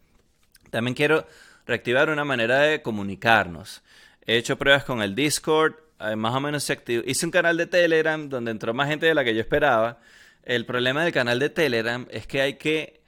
También 0.71 0.95
quiero 0.95 1.26
reactivar 1.66 2.11
una 2.11 2.25
manera 2.25 2.61
de 2.61 2.82
comunicarnos. 2.82 3.82
He 4.25 4.37
hecho 4.37 4.56
pruebas 4.56 4.85
con 4.85 5.02
el 5.02 5.14
Discord, 5.14 5.75
eh, 6.00 6.16
más 6.16 6.35
o 6.35 6.40
menos 6.40 6.64
se 6.64 6.73
activó. 6.73 7.02
Hice 7.06 7.26
un 7.26 7.32
canal 7.32 7.56
de 7.56 7.66
Telegram 7.66 8.28
donde 8.28 8.50
entró 8.50 8.75
más 8.75 8.88
gente 8.88 9.06
de 9.06 9.14
la 9.14 9.25
que 9.25 9.35
yo 9.35 9.40
esperaba. 9.40 9.99
El 10.42 10.64
problema 10.66 11.04
del 11.04 11.12
canal 11.12 11.38
de 11.38 11.50
Telegram 11.50 12.06
es 12.11 12.26
que 12.26 12.40
hay 12.40 12.54
que 12.54 13.00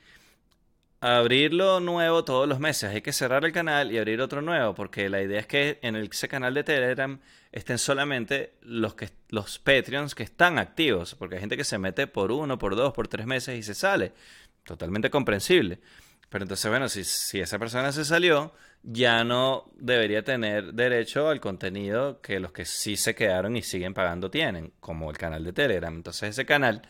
abrirlo 1.00 1.80
nuevo 1.80 2.24
todos 2.24 2.48
los 2.48 2.58
meses. 2.58 2.90
Hay 2.90 3.02
que 3.02 3.12
cerrar 3.12 3.44
el 3.44 3.52
canal 3.52 3.92
y 3.92 3.98
abrir 3.98 4.20
otro 4.20 4.42
nuevo, 4.42 4.74
porque 4.74 5.08
la 5.08 5.22
idea 5.22 5.40
es 5.40 5.46
que 5.46 5.78
en 5.82 5.96
ese 5.96 6.28
canal 6.28 6.54
de 6.54 6.64
Telegram 6.64 7.20
estén 7.52 7.78
solamente 7.78 8.54
los, 8.62 8.94
que, 8.94 9.10
los 9.28 9.58
Patreons 9.58 10.14
que 10.14 10.24
están 10.24 10.58
activos, 10.58 11.14
porque 11.14 11.36
hay 11.36 11.40
gente 11.40 11.56
que 11.56 11.64
se 11.64 11.78
mete 11.78 12.06
por 12.06 12.32
uno, 12.32 12.58
por 12.58 12.74
dos, 12.74 12.92
por 12.92 13.08
tres 13.08 13.26
meses 13.26 13.58
y 13.58 13.62
se 13.62 13.74
sale. 13.74 14.12
Totalmente 14.64 15.10
comprensible. 15.10 15.78
Pero 16.28 16.44
entonces, 16.44 16.70
bueno, 16.70 16.88
si, 16.88 17.04
si 17.04 17.40
esa 17.40 17.58
persona 17.58 17.92
se 17.92 18.04
salió, 18.04 18.52
ya 18.82 19.24
no 19.24 19.70
debería 19.76 20.22
tener 20.22 20.74
derecho 20.74 21.28
al 21.28 21.40
contenido 21.40 22.20
que 22.20 22.40
los 22.40 22.52
que 22.52 22.64
sí 22.64 22.96
se 22.96 23.14
quedaron 23.14 23.56
y 23.56 23.62
siguen 23.62 23.94
pagando 23.94 24.30
tienen, 24.30 24.72
como 24.80 25.10
el 25.10 25.18
canal 25.18 25.44
de 25.44 25.52
Telegram. 25.52 25.94
Entonces 25.94 26.30
ese 26.30 26.46
canal, 26.46 26.82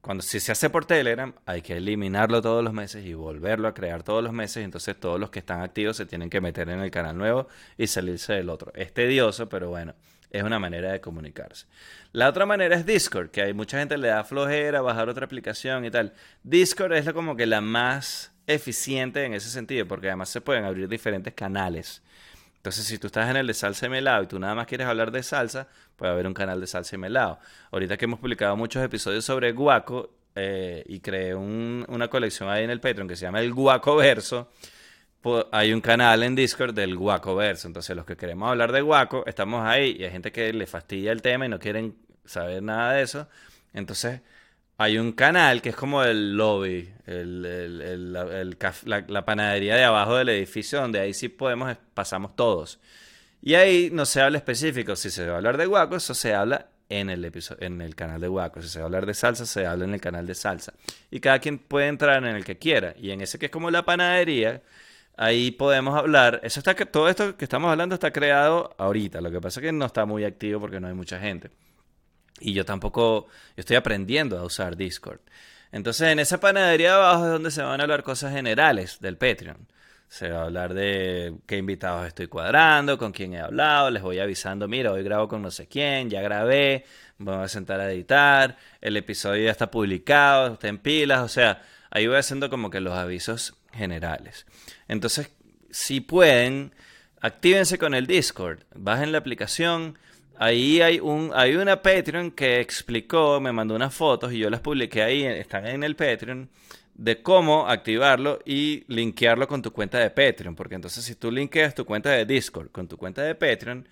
cuando 0.00 0.22
si 0.22 0.40
se 0.40 0.52
hace 0.52 0.70
por 0.70 0.84
Telegram, 0.84 1.34
hay 1.46 1.62
que 1.62 1.76
eliminarlo 1.76 2.42
todos 2.42 2.62
los 2.62 2.72
meses 2.72 3.04
y 3.04 3.14
volverlo 3.14 3.68
a 3.68 3.74
crear 3.74 4.02
todos 4.02 4.22
los 4.22 4.32
meses. 4.32 4.64
Entonces 4.64 4.98
todos 4.98 5.18
los 5.18 5.30
que 5.30 5.38
están 5.38 5.62
activos 5.62 5.96
se 5.96 6.06
tienen 6.06 6.30
que 6.30 6.40
meter 6.40 6.68
en 6.68 6.80
el 6.80 6.90
canal 6.90 7.16
nuevo 7.16 7.48
y 7.78 7.86
salirse 7.86 8.34
del 8.34 8.50
otro. 8.50 8.72
Es 8.74 8.92
tedioso, 8.92 9.48
pero 9.48 9.70
bueno, 9.70 9.94
es 10.30 10.42
una 10.42 10.58
manera 10.58 10.92
de 10.92 11.00
comunicarse. 11.00 11.66
La 12.12 12.28
otra 12.28 12.46
manera 12.46 12.76
es 12.76 12.86
Discord, 12.86 13.30
que 13.30 13.42
hay 13.42 13.54
mucha 13.54 13.78
gente 13.78 13.96
le 13.96 14.08
da 14.08 14.24
flojera 14.24 14.80
bajar 14.80 15.08
otra 15.08 15.24
aplicación 15.24 15.84
y 15.84 15.90
tal. 15.90 16.12
Discord 16.42 16.92
es 16.92 17.10
como 17.12 17.36
que 17.36 17.46
la 17.46 17.60
más 17.60 18.35
eficiente 18.46 19.24
en 19.24 19.34
ese 19.34 19.50
sentido, 19.50 19.86
porque 19.86 20.08
además 20.08 20.28
se 20.28 20.40
pueden 20.40 20.64
abrir 20.64 20.88
diferentes 20.88 21.34
canales. 21.34 22.02
Entonces, 22.56 22.84
si 22.84 22.98
tú 22.98 23.06
estás 23.06 23.30
en 23.30 23.36
el 23.36 23.46
de 23.46 23.54
salsa 23.54 23.86
y 23.86 23.88
melado 23.88 24.24
y 24.24 24.26
tú 24.26 24.38
nada 24.38 24.54
más 24.54 24.66
quieres 24.66 24.86
hablar 24.86 25.10
de 25.12 25.22
salsa, 25.22 25.68
puede 25.96 26.12
haber 26.12 26.26
un 26.26 26.34
canal 26.34 26.60
de 26.60 26.66
salsa 26.66 26.96
y 26.96 26.98
melado. 26.98 27.38
Ahorita 27.70 27.96
que 27.96 28.06
hemos 28.06 28.18
publicado 28.18 28.56
muchos 28.56 28.82
episodios 28.82 29.24
sobre 29.24 29.52
guaco 29.52 30.10
eh, 30.34 30.84
y 30.86 31.00
creé 31.00 31.34
una 31.34 32.08
colección 32.08 32.48
ahí 32.48 32.64
en 32.64 32.70
el 32.70 32.80
Patreon 32.80 33.08
que 33.08 33.16
se 33.16 33.22
llama 33.22 33.40
el 33.40 33.52
Guaco 33.52 33.96
Verso, 33.96 34.50
hay 35.50 35.72
un 35.72 35.80
canal 35.80 36.22
en 36.22 36.34
Discord 36.34 36.74
del 36.74 36.96
Guaco 36.96 37.34
Verso. 37.34 37.66
Entonces, 37.66 37.96
los 37.96 38.04
que 38.04 38.16
queremos 38.16 38.48
hablar 38.48 38.72
de 38.72 38.80
guaco, 38.80 39.24
estamos 39.26 39.66
ahí 39.66 39.96
y 39.98 40.04
hay 40.04 40.10
gente 40.10 40.30
que 40.30 40.52
le 40.52 40.66
fastidia 40.66 41.12
el 41.12 41.22
tema 41.22 41.46
y 41.46 41.48
no 41.48 41.58
quieren 41.58 41.96
saber 42.24 42.62
nada 42.62 42.92
de 42.92 43.02
eso. 43.02 43.28
Entonces, 43.72 44.20
hay 44.78 44.98
un 44.98 45.12
canal 45.12 45.62
que 45.62 45.70
es 45.70 45.76
como 45.76 46.02
el 46.02 46.36
lobby, 46.36 46.92
la, 47.06 48.44
panadería 49.24 49.76
de 49.76 49.84
abajo 49.84 50.16
del 50.16 50.28
edificio, 50.28 50.80
donde 50.80 51.00
ahí 51.00 51.14
sí 51.14 51.28
podemos, 51.30 51.76
pasamos 51.94 52.36
todos. 52.36 52.78
Y 53.40 53.54
ahí 53.54 53.90
no 53.92 54.04
se 54.04 54.20
habla 54.20 54.38
específico. 54.38 54.96
Si 54.96 55.10
se 55.10 55.26
va 55.26 55.34
a 55.34 55.36
hablar 55.36 55.56
de 55.56 55.66
guaco, 55.66 55.96
eso 55.96 56.14
se 56.14 56.34
habla 56.34 56.66
en 56.88 57.10
el, 57.10 57.24
episodio, 57.24 57.66
en 57.66 57.80
el 57.80 57.94
canal 57.94 58.20
de 58.20 58.28
guaco. 58.28 58.60
Si 58.60 58.68
se 58.68 58.80
va 58.80 58.84
a 58.84 58.86
hablar 58.86 59.06
de 59.06 59.14
salsa, 59.14 59.46
se 59.46 59.66
habla 59.66 59.84
en 59.84 59.94
el 59.94 60.00
canal 60.00 60.26
de 60.26 60.34
salsa. 60.34 60.74
Y 61.10 61.20
cada 61.20 61.38
quien 61.38 61.58
puede 61.58 61.86
entrar 61.86 62.22
en 62.24 62.36
el 62.36 62.44
que 62.44 62.58
quiera. 62.58 62.94
Y 62.98 63.12
en 63.12 63.20
ese 63.22 63.38
que 63.38 63.46
es 63.46 63.52
como 63.52 63.70
la 63.70 63.84
panadería, 63.84 64.62
ahí 65.16 65.52
podemos 65.52 65.96
hablar. 65.96 66.40
Eso 66.42 66.60
está, 66.60 66.74
todo 66.74 67.08
esto 67.08 67.36
que 67.36 67.44
estamos 67.44 67.70
hablando 67.70 67.94
está 67.94 68.12
creado 68.12 68.74
ahorita. 68.78 69.20
Lo 69.22 69.30
que 69.30 69.40
pasa 69.40 69.60
es 69.60 69.66
que 69.66 69.72
no 69.72 69.86
está 69.86 70.04
muy 70.04 70.24
activo 70.24 70.60
porque 70.60 70.80
no 70.80 70.88
hay 70.88 70.94
mucha 70.94 71.18
gente. 71.18 71.50
Y 72.40 72.52
yo 72.52 72.64
tampoco, 72.64 73.26
yo 73.56 73.60
estoy 73.60 73.76
aprendiendo 73.76 74.38
a 74.38 74.44
usar 74.44 74.76
Discord. 74.76 75.20
Entonces, 75.72 76.08
en 76.08 76.18
esa 76.18 76.38
panadería 76.38 76.90
de 76.90 76.96
abajo 76.96 77.24
es 77.26 77.32
donde 77.32 77.50
se 77.50 77.62
van 77.62 77.80
a 77.80 77.82
hablar 77.82 78.02
cosas 78.02 78.32
generales 78.32 78.98
del 79.00 79.16
Patreon. 79.16 79.66
Se 80.08 80.30
va 80.30 80.42
a 80.42 80.44
hablar 80.44 80.72
de 80.72 81.34
qué 81.46 81.56
invitados 81.56 82.06
estoy 82.06 82.28
cuadrando, 82.28 82.96
con 82.96 83.10
quién 83.10 83.34
he 83.34 83.40
hablado, 83.40 83.90
les 83.90 84.02
voy 84.02 84.20
avisando, 84.20 84.68
mira, 84.68 84.92
hoy 84.92 85.02
grabo 85.02 85.26
con 85.26 85.42
no 85.42 85.50
sé 85.50 85.66
quién, 85.66 86.08
ya 86.08 86.22
grabé, 86.22 86.84
voy 87.18 87.34
a 87.34 87.48
sentar 87.48 87.80
a 87.80 87.90
editar, 87.90 88.56
el 88.80 88.96
episodio 88.96 89.44
ya 89.44 89.50
está 89.50 89.68
publicado, 89.68 90.54
está 90.54 90.68
en 90.68 90.78
pilas, 90.78 91.22
o 91.22 91.28
sea, 91.28 91.60
ahí 91.90 92.06
voy 92.06 92.16
haciendo 92.16 92.48
como 92.50 92.70
que 92.70 92.80
los 92.80 92.94
avisos 92.94 93.54
generales. 93.72 94.46
Entonces, 94.86 95.30
si 95.70 96.00
pueden, 96.00 96.72
actívense 97.20 97.76
con 97.76 97.92
el 97.94 98.06
Discord, 98.06 98.60
bajen 98.74 99.10
la 99.10 99.18
aplicación, 99.18 99.98
Ahí 100.38 100.82
hay, 100.82 101.00
un, 101.00 101.30
hay 101.34 101.56
una 101.56 101.80
Patreon 101.80 102.30
que 102.30 102.60
explicó, 102.60 103.40
me 103.40 103.52
mandó 103.52 103.74
unas 103.74 103.94
fotos 103.94 104.32
y 104.32 104.38
yo 104.38 104.50
las 104.50 104.60
publiqué 104.60 105.02
ahí, 105.02 105.24
están 105.24 105.66
en 105.66 105.82
el 105.82 105.96
Patreon, 105.96 106.50
de 106.94 107.22
cómo 107.22 107.68
activarlo 107.68 108.40
y 108.44 108.84
linkearlo 108.88 109.48
con 109.48 109.62
tu 109.62 109.72
cuenta 109.72 109.98
de 109.98 110.10
Patreon. 110.10 110.54
Porque 110.54 110.74
entonces 110.74 111.04
si 111.04 111.14
tú 111.14 111.30
linkeas 111.30 111.74
tu 111.74 111.86
cuenta 111.86 112.10
de 112.10 112.26
Discord 112.26 112.70
con 112.70 112.86
tu 112.86 112.98
cuenta 112.98 113.22
de 113.22 113.34
Patreon, 113.34 113.88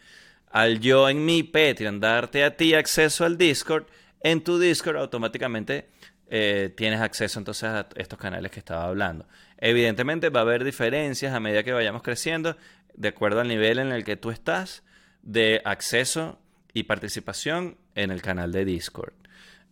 al 0.51 0.81
yo 0.81 1.09
en 1.09 1.25
mi 1.25 1.43
Patreon 1.43 1.99
darte 1.99 2.45
a 2.45 2.55
ti 2.57 2.75
acceso 2.75 3.25
al 3.25 3.39
Discord, 3.39 3.87
en 4.21 4.43
tu 4.45 4.59
Discord 4.59 4.99
automáticamente 4.99 5.89
eh, 6.29 6.73
tienes 6.77 7.01
acceso 7.01 7.39
entonces 7.39 7.65
a 7.65 7.89
estos 7.97 8.19
canales 8.19 8.51
que 8.51 8.59
estaba 8.59 8.85
hablando. 8.85 9.27
Evidentemente 9.57 10.29
va 10.29 10.41
a 10.41 10.43
haber 10.43 10.63
diferencias 10.63 11.33
a 11.33 11.41
medida 11.41 11.63
que 11.63 11.73
vayamos 11.73 12.03
creciendo, 12.03 12.57
de 12.93 13.09
acuerdo 13.09 13.41
al 13.41 13.49
nivel 13.49 13.79
en 13.79 13.93
el 13.93 14.05
que 14.05 14.17
tú 14.17 14.31
estás 14.31 14.83
de 15.25 15.63
acceso 15.65 16.39
y 16.73 16.85
participación 16.85 17.77
en 17.95 18.11
el 18.11 18.23
canal 18.23 18.53
de 18.53 18.65
Discord. 18.65 19.15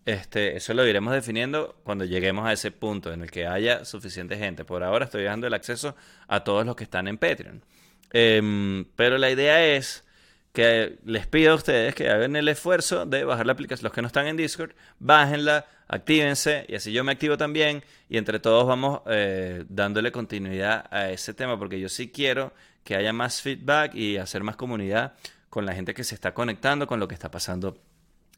Este, 0.05 0.57
eso 0.57 0.75
lo 0.75 0.87
iremos 0.87 1.13
definiendo 1.13 1.77
cuando 1.85 2.05
lleguemos 2.05 2.47
a 2.47 2.53
ese 2.53 2.73
punto 2.73 3.13
en 3.13 3.23
el 3.23 3.31
que 3.31 3.47
haya 3.47 3.85
suficiente 3.85 4.37
gente. 4.37 4.65
Por 4.65 4.83
ahora 4.83 5.05
estoy 5.05 5.25
dando 5.25 5.47
el 5.47 5.55
acceso 5.55 5.95
a 6.27 6.43
todos 6.43 6.67
los 6.67 6.75
que 6.75 6.85
están 6.85 7.07
en 7.07 7.19
Patreon. 7.19 7.63
Em, 8.11 8.85
pero 8.97 9.17
la 9.19 9.31
idea 9.31 9.65
es 9.65 10.05
que 10.53 10.99
les 11.05 11.27
pido 11.27 11.53
a 11.53 11.55
ustedes 11.55 11.95
que 11.95 12.11
hagan 12.11 12.37
el 12.37 12.49
esfuerzo 12.49 13.07
de 13.07 13.25
bajar 13.25 13.47
la 13.47 13.53
aplicación. 13.53 13.85
Los 13.85 13.93
que 13.93 14.03
no 14.03 14.09
están 14.09 14.27
en 14.27 14.37
Discord, 14.37 14.73
bájenla, 14.99 15.67
actívense 15.89 16.67
y 16.69 16.75
así 16.75 16.93
yo 16.93 17.05
me 17.05 17.13
activo 17.13 17.37
también 17.37 17.85
y 18.09 18.19
entre 18.19 18.39
todos 18.39 18.67
vamos 18.67 19.03
eh, 19.07 19.65
dándole 19.69 20.11
continuidad 20.13 20.87
a 20.91 21.11
ese 21.11 21.33
tema 21.33 21.59
porque 21.59 21.79
yo 21.79 21.89
sí 21.89 22.11
quiero 22.11 22.53
que 22.85 22.97
haya 22.97 23.13
más 23.13 23.41
feedback 23.41 23.95
y 23.95 24.17
hacer 24.17 24.43
más 24.43 24.57
comunidad 24.57 25.15
con 25.53 25.67
la 25.67 25.75
gente 25.75 25.93
que 25.93 26.03
se 26.03 26.15
está 26.15 26.33
conectando 26.33 26.87
con 26.87 26.99
lo 26.99 27.07
que 27.07 27.13
está 27.13 27.31
pasando 27.31 27.77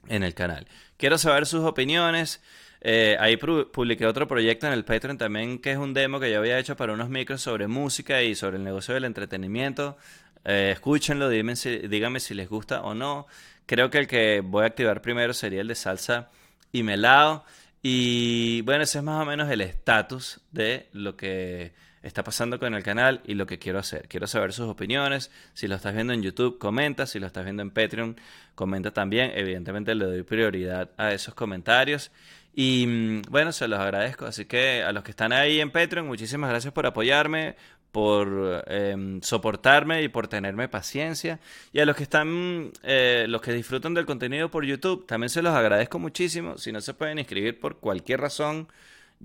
en 0.08 0.24
el 0.24 0.34
canal. 0.34 0.66
Quiero 0.96 1.16
saber 1.16 1.46
sus 1.46 1.60
opiniones. 1.60 2.42
Eh, 2.80 3.16
ahí 3.20 3.36
publiqué 3.36 4.04
otro 4.04 4.26
proyecto 4.26 4.66
en 4.66 4.72
el 4.72 4.84
Patreon 4.84 5.16
también, 5.16 5.60
que 5.60 5.70
es 5.70 5.78
un 5.78 5.94
demo 5.94 6.18
que 6.18 6.28
yo 6.32 6.40
había 6.40 6.58
hecho 6.58 6.76
para 6.76 6.92
unos 6.92 7.10
micros 7.10 7.40
sobre 7.40 7.68
música 7.68 8.20
y 8.24 8.34
sobre 8.34 8.56
el 8.56 8.64
negocio 8.64 8.94
del 8.94 9.04
entretenimiento. 9.04 9.96
Eh, 10.44 10.70
escúchenlo, 10.72 11.28
díganme 11.28 11.54
si, 11.54 11.78
díganme 11.86 12.18
si 12.18 12.34
les 12.34 12.48
gusta 12.48 12.82
o 12.82 12.94
no. 12.94 13.28
Creo 13.64 13.90
que 13.90 13.98
el 13.98 14.08
que 14.08 14.40
voy 14.44 14.64
a 14.64 14.66
activar 14.66 15.00
primero 15.00 15.34
sería 15.34 15.60
el 15.60 15.68
de 15.68 15.76
salsa 15.76 16.30
y 16.72 16.82
melado. 16.82 17.44
Y 17.80 18.62
bueno, 18.62 18.82
ese 18.82 18.98
es 18.98 19.04
más 19.04 19.22
o 19.22 19.24
menos 19.24 19.48
el 19.52 19.60
estatus 19.60 20.40
de 20.50 20.88
lo 20.92 21.16
que 21.16 21.74
está 22.04 22.22
pasando 22.22 22.58
con 22.58 22.74
el 22.74 22.82
canal 22.82 23.22
y 23.24 23.34
lo 23.34 23.46
que 23.46 23.58
quiero 23.58 23.78
hacer. 23.78 24.06
Quiero 24.08 24.26
saber 24.26 24.52
sus 24.52 24.68
opiniones. 24.68 25.30
Si 25.54 25.66
lo 25.66 25.74
estás 25.74 25.94
viendo 25.94 26.12
en 26.12 26.22
YouTube, 26.22 26.58
comenta. 26.58 27.06
Si 27.06 27.18
lo 27.18 27.26
estás 27.26 27.44
viendo 27.44 27.62
en 27.62 27.70
Patreon, 27.70 28.16
comenta 28.54 28.92
también. 28.92 29.32
Evidentemente 29.34 29.94
le 29.94 30.04
doy 30.04 30.22
prioridad 30.22 30.90
a 30.98 31.12
esos 31.12 31.34
comentarios. 31.34 32.12
Y 32.54 32.86
mm, 32.86 33.22
bueno, 33.30 33.52
se 33.52 33.66
los 33.68 33.80
agradezco. 33.80 34.26
Así 34.26 34.44
que 34.44 34.82
a 34.82 34.92
los 34.92 35.02
que 35.02 35.12
están 35.12 35.32
ahí 35.32 35.60
en 35.60 35.70
Patreon, 35.70 36.06
muchísimas 36.06 36.50
gracias 36.50 36.74
por 36.74 36.86
apoyarme, 36.86 37.56
por 37.90 38.64
em, 38.66 39.22
soportarme 39.22 40.02
y 40.02 40.08
por 40.08 40.28
tenerme 40.28 40.68
paciencia. 40.68 41.40
Y 41.72 41.80
a 41.80 41.86
los 41.86 41.96
que 41.96 42.02
están, 42.02 42.70
eh, 42.82 43.24
los 43.28 43.40
que 43.40 43.52
disfrutan 43.52 43.94
del 43.94 44.04
contenido 44.04 44.50
por 44.50 44.64
YouTube, 44.66 45.06
también 45.06 45.30
se 45.30 45.40
los 45.40 45.54
agradezco 45.54 45.98
muchísimo. 45.98 46.58
Si 46.58 46.70
no 46.70 46.82
se 46.82 46.92
pueden 46.92 47.18
inscribir 47.18 47.58
por 47.58 47.78
cualquier 47.78 48.20
razón, 48.20 48.68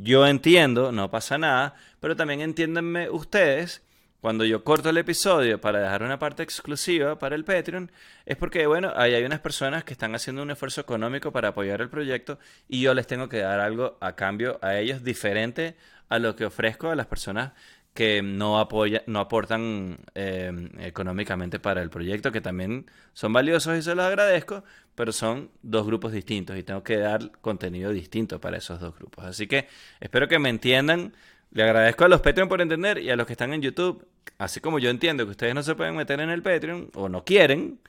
yo 0.02 0.26
entiendo, 0.26 0.94
no 0.94 1.12
pasa 1.12 1.38
nada, 1.38 1.76
pero 2.00 2.16
también 2.16 2.40
entiéndanme 2.40 3.10
ustedes 3.10 3.84
cuando 4.22 4.46
yo 4.46 4.64
corto 4.64 4.90
el 4.90 4.98
episodio 4.98 5.60
para 5.60 5.80
dejar 5.80 6.04
una 6.04 6.20
parte 6.20 6.42
exclusiva 6.44 7.20
para 7.20 7.36
el 7.36 7.44
Patreon, 7.46 7.92
es 8.26 8.38
porque, 8.38 8.66
bueno, 8.66 8.94
ahí 8.96 9.14
hay 9.14 9.24
unas 9.24 9.40
personas 9.40 9.84
que 9.84 9.94
están 9.94 10.16
haciendo 10.16 10.42
un 10.42 10.52
esfuerzo 10.52 10.82
económico 10.82 11.32
para 11.32 11.50
apoyar 11.50 11.82
el 11.82 11.90
proyecto 11.90 12.40
y 12.68 12.82
yo 12.82 12.94
les 12.94 13.08
tengo 13.08 13.28
que 13.28 13.40
dar 13.40 13.60
algo 13.60 13.98
a 14.00 14.16
cambio 14.16 14.58
a 14.62 14.78
ellos 14.78 15.04
diferente 15.04 15.76
a 16.08 16.18
lo 16.20 16.36
que 16.36 16.46
ofrezco 16.46 16.90
a 16.90 16.96
las 16.96 17.08
personas 17.08 17.52
que 17.94 18.22
no, 18.22 18.60
apoya, 18.60 19.04
no 19.08 19.20
aportan 19.20 20.00
eh, 20.16 20.70
económicamente 20.80 21.60
para 21.60 21.82
el 21.82 21.90
proyecto, 21.90 22.32
que 22.32 22.40
también 22.40 22.86
son 23.14 23.34
valiosos 23.34 23.78
y 23.78 23.82
se 23.82 23.96
los 23.96 24.06
agradezco, 24.06 24.64
pero 25.00 25.14
son 25.14 25.50
dos 25.62 25.86
grupos 25.86 26.12
distintos 26.12 26.58
y 26.58 26.64
tengo 26.64 26.84
que 26.84 26.98
dar 26.98 27.32
contenido 27.40 27.90
distinto 27.90 28.42
para 28.42 28.58
esos 28.58 28.82
dos 28.82 28.94
grupos. 28.94 29.24
Así 29.24 29.48
que 29.48 29.66
espero 30.02 30.28
que 30.28 30.40
me 30.40 30.50
entiendan. 30.50 31.14
Le 31.52 31.64
agradezco 31.64 32.04
a 32.04 32.10
los 32.10 32.20
Patreon 32.20 32.50
por 32.50 32.60
entender 32.60 32.98
y 32.98 33.10
a 33.10 33.16
los 33.16 33.26
que 33.26 33.32
están 33.32 33.54
en 33.54 33.62
YouTube, 33.62 34.06
así 34.40 34.60
como 34.60 34.78
yo 34.78 34.90
entiendo 34.90 35.24
que 35.24 35.32
ustedes 35.32 35.56
no 35.56 35.64
se 35.64 35.74
pueden 35.74 35.96
meter 35.96 36.20
en 36.20 36.30
el 36.30 36.44
Patreon 36.44 36.92
o 36.96 37.08
no 37.08 37.24
quieren, 37.24 37.80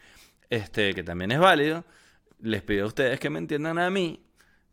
este, 0.50 0.94
que 0.94 1.02
también 1.02 1.32
es 1.32 1.40
válido, 1.40 1.84
les 2.38 2.62
pido 2.62 2.84
a 2.84 2.86
ustedes 2.86 3.18
que 3.18 3.28
me 3.28 3.40
entiendan 3.40 3.80
a 3.80 3.90
mí 3.90 4.22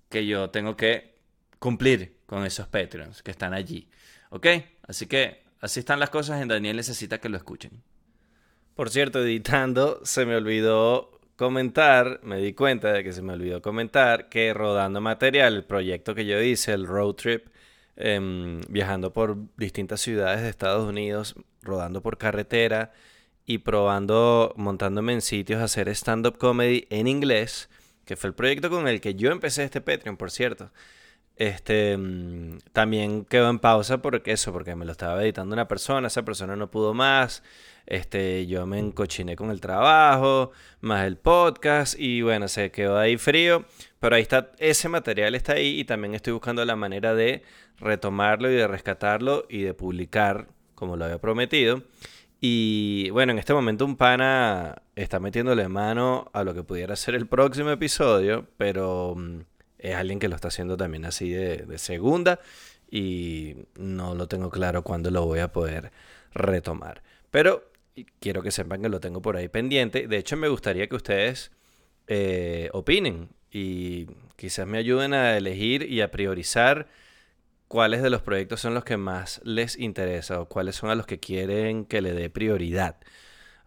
que 0.07 0.27
yo 0.27 0.51
tengo 0.51 0.77
que 0.77 1.15
cumplir 1.57 2.17
con 2.27 2.45
esos 2.45 2.67
Patreons 2.67 3.23
que 3.23 3.31
están 3.31 3.55
allí. 3.55 3.89
¿Ok? 4.29 4.45
Así 4.83 5.07
que 5.07 5.41
así 5.59 5.79
están 5.79 5.99
las 5.99 6.11
cosas 6.11 6.39
en 6.39 6.49
Daniel 6.49 6.77
necesita 6.77 7.17
que 7.17 7.29
lo 7.29 7.37
escuchen. 7.37 7.81
Por 8.75 8.91
cierto, 8.91 9.23
editando, 9.23 10.01
se 10.05 10.23
me 10.27 10.35
olvidó 10.35 11.16
comentar, 11.37 12.19
me 12.23 12.37
di 12.39 12.53
cuenta 12.53 12.91
de 12.91 13.03
que 13.03 13.13
se 13.13 13.21
me 13.21 13.33
olvidó 13.33 13.61
comentar 13.61 14.27
que 14.27 14.53
rodando 14.53 14.99
material, 15.01 15.55
el 15.55 15.63
proyecto 15.63 16.15
que 16.15 16.25
yo 16.25 16.41
hice, 16.41 16.73
el 16.73 16.87
road 16.87 17.13
trip, 17.13 17.47
em, 17.95 18.61
viajando 18.69 19.13
por 19.13 19.37
distintas 19.55 20.01
ciudades 20.01 20.41
de 20.41 20.49
Estados 20.49 20.87
Unidos, 20.89 21.35
rodando 21.61 22.01
por 22.01 22.17
carretera 22.17 22.91
y 23.45 23.59
probando, 23.59 24.53
montándome 24.57 25.13
en 25.13 25.21
sitios 25.21 25.61
a 25.61 25.65
hacer 25.65 25.89
stand-up 25.89 26.37
comedy 26.37 26.87
en 26.89 27.07
inglés, 27.07 27.69
que 28.05 28.15
fue 28.15 28.29
el 28.29 28.35
proyecto 28.35 28.69
con 28.69 28.87
el 28.87 28.99
que 28.99 29.15
yo 29.15 29.31
empecé 29.31 29.63
este 29.63 29.81
Patreon, 29.81 30.17
por 30.17 30.31
cierto. 30.31 30.71
Este 31.37 31.95
mm, 31.97 32.59
también 32.73 33.25
quedó 33.25 33.49
en 33.49 33.59
pausa 33.59 34.01
porque 34.01 34.31
eso, 34.31 34.51
porque 34.51 34.75
me 34.75 34.85
lo 34.85 34.91
estaba 34.91 35.21
editando 35.23 35.53
una 35.53 35.67
persona, 35.67 36.07
esa 36.07 36.25
persona 36.25 36.55
no 36.55 36.71
pudo 36.71 36.93
más. 36.93 37.43
Este, 37.85 38.47
yo 38.47 38.65
me 38.65 38.79
encochiné 38.79 39.35
con 39.37 39.49
el 39.49 39.61
trabajo, 39.61 40.51
más 40.81 41.05
el 41.05 41.17
podcast 41.17 41.97
y 41.97 42.21
bueno, 42.21 42.47
se 42.49 42.69
quedó 42.71 42.97
ahí 42.97 43.17
frío, 43.17 43.65
pero 43.99 44.15
ahí 44.15 44.23
está 44.23 44.51
ese 44.59 44.89
material 44.89 45.35
está 45.35 45.53
ahí 45.53 45.79
y 45.79 45.85
también 45.85 46.13
estoy 46.13 46.33
buscando 46.33 46.65
la 46.65 46.75
manera 46.75 47.13
de 47.13 47.43
retomarlo 47.77 48.51
y 48.51 48.55
de 48.55 48.67
rescatarlo 48.67 49.45
y 49.49 49.61
de 49.61 49.73
publicar 49.73 50.47
como 50.75 50.97
lo 50.97 51.05
había 51.05 51.19
prometido. 51.19 51.83
Y 52.41 53.09
bueno, 53.11 53.31
en 53.31 53.39
este 53.39 53.53
momento 53.53 53.85
un 53.85 53.95
pana 53.95 54.83
está 54.95 55.19
metiéndole 55.19 55.67
mano 55.69 56.29
a 56.33 56.43
lo 56.43 56.53
que 56.53 56.63
pudiera 56.63 56.95
ser 56.95 57.15
el 57.15 57.27
próximo 57.27 57.71
episodio, 57.71 58.45
pero 58.57 59.15
mm, 59.15 59.39
es 59.79 59.95
alguien 59.95 60.19
que 60.19 60.27
lo 60.27 60.35
está 60.35 60.47
haciendo 60.49 60.77
también 60.77 61.05
así 61.05 61.29
de, 61.29 61.77
segunda 61.77 62.39
y 62.89 63.55
no 63.77 64.15
lo 64.15 64.27
tengo 64.27 64.49
claro 64.49 64.83
cuándo 64.83 65.11
lo 65.11 65.25
voy 65.25 65.39
a 65.39 65.51
poder 65.51 65.91
retomar. 66.33 67.03
Pero 67.31 67.71
quiero 68.19 68.41
que 68.41 68.51
sepan 68.51 68.81
que 68.81 68.89
lo 68.89 68.99
tengo 68.99 69.21
por 69.21 69.37
ahí 69.37 69.47
pendiente. 69.47 70.07
De 70.07 70.17
hecho, 70.17 70.37
me 70.37 70.47
gustaría 70.47 70.87
que 70.87 70.95
ustedes 70.95 71.51
eh, 72.07 72.69
opinen 72.73 73.29
y 73.51 74.07
quizás 74.35 74.67
me 74.67 74.77
ayuden 74.77 75.13
a 75.13 75.37
elegir 75.37 75.83
y 75.83 76.01
a 76.01 76.11
priorizar 76.11 76.87
cuáles 77.67 78.01
de 78.01 78.09
los 78.09 78.21
proyectos 78.21 78.61
son 78.61 78.73
los 78.73 78.83
que 78.83 78.97
más 78.97 79.41
les 79.43 79.77
interesa 79.77 80.39
o 80.39 80.47
cuáles 80.47 80.75
son 80.75 80.89
a 80.89 80.95
los 80.95 81.05
que 81.05 81.19
quieren 81.19 81.85
que 81.85 82.01
le 82.01 82.13
dé 82.13 82.29
prioridad. 82.29 82.97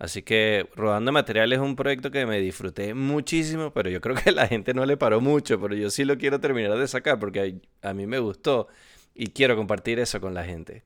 Así 0.00 0.22
que 0.22 0.66
Rodando 0.76 1.12
Material 1.12 1.52
es 1.52 1.58
un 1.58 1.76
proyecto 1.76 2.10
que 2.10 2.24
me 2.24 2.40
disfruté 2.40 2.94
muchísimo, 2.94 3.70
pero 3.74 3.90
yo 3.90 4.00
creo 4.00 4.16
que 4.16 4.32
la 4.32 4.46
gente 4.46 4.72
no 4.72 4.86
le 4.86 4.96
paró 4.96 5.20
mucho, 5.20 5.60
pero 5.60 5.74
yo 5.74 5.90
sí 5.90 6.06
lo 6.06 6.16
quiero 6.16 6.40
terminar 6.40 6.78
de 6.78 6.88
sacar 6.88 7.18
porque 7.18 7.60
a, 7.82 7.92
mí 7.92 8.06
me 8.06 8.18
gustó 8.18 8.68
y 9.14 9.26
quiero 9.26 9.56
compartir 9.56 9.98
eso 9.98 10.18
con 10.18 10.32
la 10.32 10.42
gente. 10.42 10.84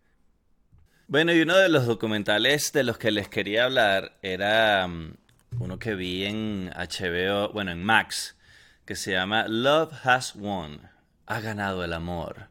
Bueno, 1.07 1.33
y 1.33 1.43
uno 1.43 1.57
de 1.57 1.69
los 1.69 1.87
documentales 1.87 2.73
de 2.73 2.83
los 2.83 2.99
que 2.99 3.13
les 3.13 3.29
quería 3.29 3.67
hablar 3.67 4.19
era 4.21 4.89
mm, 4.89 5.15
uno 5.61 5.79
que 5.79 5.95
vi 5.95 6.25
en 6.25 6.71
HBO, 6.71 7.53
bueno, 7.53 7.71
en 7.71 7.85
Max, 7.85 8.37
que 8.85 8.97
se 8.97 9.13
llama 9.13 9.47
Love 9.47 9.93
Has 10.03 10.35
Won, 10.35 10.81
ha 11.27 11.41
ganado 11.41 11.85
el 11.85 11.93
amor. 11.93 12.49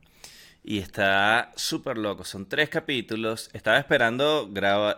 Y 0.64 0.80
está 0.80 1.52
súper 1.56 1.98
loco. 1.98 2.24
Son 2.24 2.48
tres 2.48 2.70
capítulos. 2.70 3.50
Estaba 3.54 3.78
esperando 3.78 4.50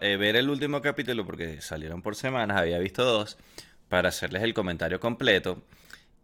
eh, 0.01 0.17
ver 0.17 0.35
el 0.35 0.49
último 0.49 0.81
capítulo 0.81 1.25
porque 1.25 1.59
salieron 1.61 2.01
por 2.03 2.15
semanas. 2.15 2.57
Había 2.57 2.77
visto 2.77 3.03
dos 3.03 3.37
para 3.89 4.09
hacerles 4.09 4.43
el 4.43 4.53
comentario 4.53 4.99
completo. 4.99 5.63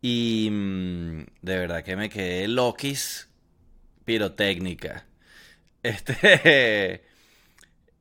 Y 0.01 0.49
mm, 0.51 1.25
de 1.41 1.57
verdad 1.57 1.83
que 1.83 1.95
me 1.95 2.09
quedé 2.09 2.47
loquis 2.47 3.29
pirotécnica. 4.05 5.05
Este. 5.83 7.03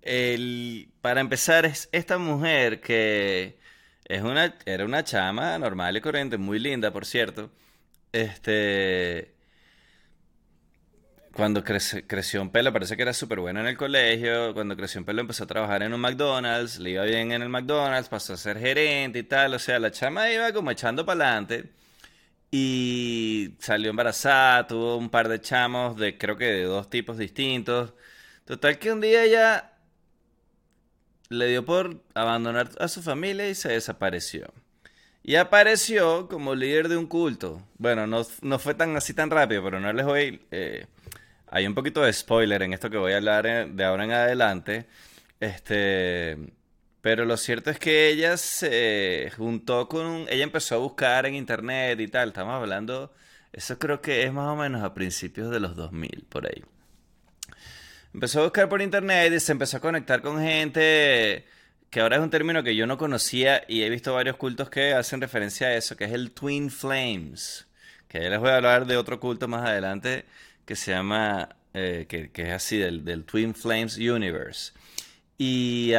El, 0.03 0.91
para 1.01 1.21
empezar, 1.21 1.65
es 1.67 1.89
esta 1.93 2.19
mujer 2.19 2.81
que 2.81 3.59
es 4.05 4.23
una, 4.23 4.57
era 4.67 4.85
una 4.85 5.05
chama 5.05 5.59
normal 5.59 5.97
y 5.97 6.01
corriente, 6.03 6.37
muy 6.39 6.59
linda, 6.59 6.93
por 6.93 7.07
cierto. 7.07 7.51
Este 8.13 9.35
cuando 11.33 11.63
creció 11.63 12.43
un 12.43 12.51
pelo, 12.51 12.73
parece 12.73 12.97
que 12.97 13.03
era 13.03 13.13
súper 13.13 13.41
bueno 13.41 13.61
en 13.61 13.67
el 13.67 13.77
colegio. 13.77 14.53
Cuando 14.53 14.77
creció 14.77 15.01
un 15.01 15.05
pelo 15.05 15.21
empezó 15.21 15.45
a 15.45 15.47
trabajar 15.47 15.83
en 15.83 15.95
un 15.95 16.01
McDonald's, 16.01 16.79
le 16.79 16.91
iba 16.91 17.05
bien 17.05 17.33
en 17.33 17.43
el 17.43 17.49
McDonald's, 17.49 18.09
pasó 18.09 18.35
a 18.35 18.37
ser 18.37 18.59
gerente 18.59 19.21
y 19.21 19.23
tal. 19.23 19.55
O 19.55 19.59
sea, 19.59 19.79
la 19.79 19.91
chama 19.93 20.31
iba 20.31 20.53
como 20.53 20.71
echando 20.71 21.07
para 21.07 21.25
adelante. 21.25 21.71
Y 22.51 23.55
salió 23.61 23.91
embarazada, 23.91 24.67
tuvo 24.67 24.97
un 24.97 25.09
par 25.09 25.29
de 25.29 25.41
chamos 25.41 25.97
de 25.97 26.19
creo 26.19 26.37
que 26.37 26.47
de 26.47 26.65
dos 26.65 26.91
tipos 26.91 27.17
distintos. 27.17 27.95
Total 28.45 28.79
que 28.79 28.93
un 28.93 29.01
día 29.01 29.25
ella 29.25 29.73
le 31.29 31.47
dio 31.47 31.65
por 31.65 32.03
abandonar 32.15 32.71
a 32.81 32.89
su 32.89 33.03
familia 33.03 33.49
y 33.49 33.55
se 33.55 33.69
desapareció. 33.71 34.53
Y 35.23 35.37
apareció 35.37 36.29
como 36.29 36.55
líder 36.57 36.89
de 36.89 36.97
un 36.97 37.07
culto. 37.07 37.63
Bueno, 37.79 38.07
no, 38.07 38.27
no 38.43 38.59
fue 38.59 38.75
tan 38.75 38.97
así 38.97 39.15
tan 39.15 39.31
rápido, 39.31 39.63
pero 39.63 39.79
no 39.81 39.93
les 39.93 40.07
voy... 40.07 40.43
Eh, 40.51 40.87
hay 41.51 41.67
un 41.67 41.75
poquito 41.75 42.03
de 42.03 42.13
spoiler 42.13 42.63
en 42.63 42.73
esto 42.73 42.89
que 42.89 42.97
voy 42.97 43.13
a 43.13 43.17
hablar 43.17 43.47
eh, 43.47 43.67
de 43.69 43.85
ahora 43.85 44.05
en 44.05 44.13
adelante. 44.13 44.87
Este, 45.41 46.39
pero 47.01 47.25
lo 47.25 47.37
cierto 47.37 47.71
es 47.71 47.79
que 47.79 48.09
ella 48.09 48.37
se 48.37 49.33
juntó 49.37 49.89
con 49.89 50.07
un, 50.07 50.27
ella 50.31 50.45
empezó 50.45 50.77
a 50.77 50.79
buscar 50.79 51.27
en 51.27 51.35
internet 51.35 51.99
y 52.01 52.09
tal. 52.09 52.29
Estamos 52.29 52.55
hablando, 52.55 53.13
eso 53.53 53.79
creo 53.79 54.01
que 54.01 54.23
es 54.23 54.33
más 54.33 54.49
o 54.49 54.57
menos 54.57 54.83
a 54.83 54.95
principios 54.95 55.51
de 55.51 55.59
los 55.59 55.75
2000 55.75 56.27
por 56.29 56.47
ahí. 56.47 56.65
Empezó 58.15 58.41
a 58.41 58.45
buscar 58.45 58.69
por 58.69 58.81
internet 58.81 59.33
y 59.33 59.41
se 59.41 59.53
empezó 59.53 59.79
a 59.79 59.81
conectar 59.81 60.23
con 60.23 60.41
gente 60.41 61.47
que 61.91 62.01
ahora 62.01 62.17
es 62.17 62.23
un 62.23 62.31
término 62.31 62.63
que 62.63 62.77
yo 62.77 62.87
no 62.87 62.97
conocía 62.97 63.65
y 63.67 63.83
he 63.83 63.91
visto 63.91 64.15
varios 64.15 64.37
cultos 64.37 64.71
que 64.71 64.95
hacen 64.95 65.21
referencia 65.21 65.69
a 65.69 65.75
eso, 65.75 65.97
que 65.97 66.05
es 66.05 66.13
el 66.13 66.31
Twin 66.31 66.71
Flames. 66.71 67.67
Que 68.09 68.23
ya 68.23 68.31
les 68.31 68.39
voy 68.41 68.51
a 68.51 68.57
hablar 68.57 68.87
de 68.87 68.97
otro 68.97 69.19
culto 69.21 69.49
más 69.49 69.69
adelante 69.69 70.25
que 70.71 70.77
se 70.77 70.93
llama, 70.93 71.49
eh, 71.75 72.07
que, 72.09 72.31
es 72.33 72.53
así, 72.53 72.79
del, 72.79 73.25
Twin 73.25 73.57
Flames 73.57 73.97
Universe. 73.97 74.73
Y 75.37 75.91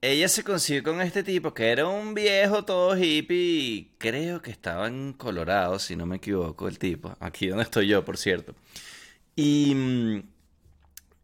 ella 0.00 0.28
se 0.30 0.42
consiguió 0.42 0.82
con 0.82 1.02
este 1.02 1.22
tipo 1.22 1.52
que 1.52 1.68
era 1.70 1.86
un 1.86 2.14
viejo 2.14 2.64
todo 2.64 2.96
hippie, 2.96 3.90
creo 3.98 4.40
que 4.40 4.50
estaba 4.50 4.86
en 4.88 5.12
Colorado, 5.12 5.78
si 5.78 5.94
no 5.94 6.06
me 6.06 6.16
equivoco, 6.16 6.68
el 6.68 6.78
tipo, 6.78 7.14
aquí 7.20 7.48
donde 7.48 7.64
estoy 7.64 7.88
yo, 7.88 8.02
por 8.02 8.16
cierto. 8.16 8.54
Y 9.36 9.74
mm, 9.74 10.22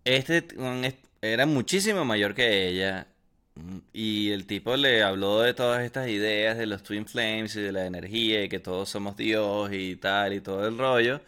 este 0.04 0.46
era 1.22 1.46
muchísimo 1.46 2.04
mayor 2.04 2.34
que 2.34 2.68
ella 2.68 3.06
Y 3.94 4.30
el 4.30 4.46
tipo 4.46 4.76
le 4.76 5.02
habló 5.02 5.40
de 5.40 5.54
todas 5.54 5.84
estas 5.84 6.08
ideas 6.08 6.58
de 6.58 6.66
los 6.66 6.82
Twin 6.82 7.06
Flames 7.06 7.56
y 7.56 7.62
de 7.62 7.72
la 7.72 7.86
energía 7.86 8.44
y 8.44 8.50
que 8.50 8.60
todos 8.60 8.90
somos 8.90 9.16
Dios 9.16 9.70
y 9.72 9.96
tal 9.96 10.34
y 10.34 10.40
todo 10.40 10.68
el 10.68 10.76
rollo. 10.76 11.22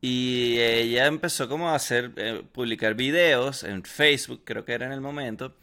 Y 0.00 0.58
ella 0.58 1.06
empezó 1.06 1.48
como 1.48 1.70
a 1.70 1.74
hacer, 1.74 2.12
eh, 2.16 2.42
publicar 2.52 2.94
videos 2.94 3.64
en 3.64 3.82
Facebook, 3.84 4.42
creo 4.44 4.64
que 4.64 4.72
era 4.72 4.86
en 4.86 4.92
el 4.92 5.00
momento. 5.00 5.54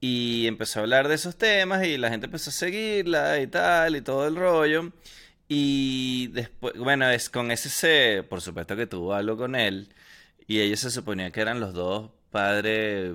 Y 0.00 0.46
empezó 0.46 0.80
a 0.80 0.82
hablar 0.82 1.08
de 1.08 1.14
esos 1.14 1.36
temas 1.36 1.84
y 1.86 1.96
la 1.96 2.10
gente 2.10 2.26
empezó 2.26 2.50
a 2.50 2.52
seguirla 2.52 3.40
y 3.40 3.46
tal 3.46 3.96
y 3.96 4.02
todo 4.02 4.26
el 4.26 4.36
rollo. 4.36 4.92
Y 5.48 6.28
después, 6.28 6.74
bueno, 6.78 7.08
es 7.10 7.30
con 7.30 7.50
ese, 7.50 8.24
por 8.28 8.40
supuesto 8.40 8.76
que 8.76 8.86
tuvo 8.86 9.14
algo 9.14 9.36
con 9.36 9.54
él. 9.54 9.88
Y 10.46 10.60
ellos 10.60 10.80
se 10.80 10.90
suponía 10.90 11.30
que 11.30 11.40
eran 11.40 11.60
los 11.60 11.74
dos 11.74 12.10
padre 12.32 13.14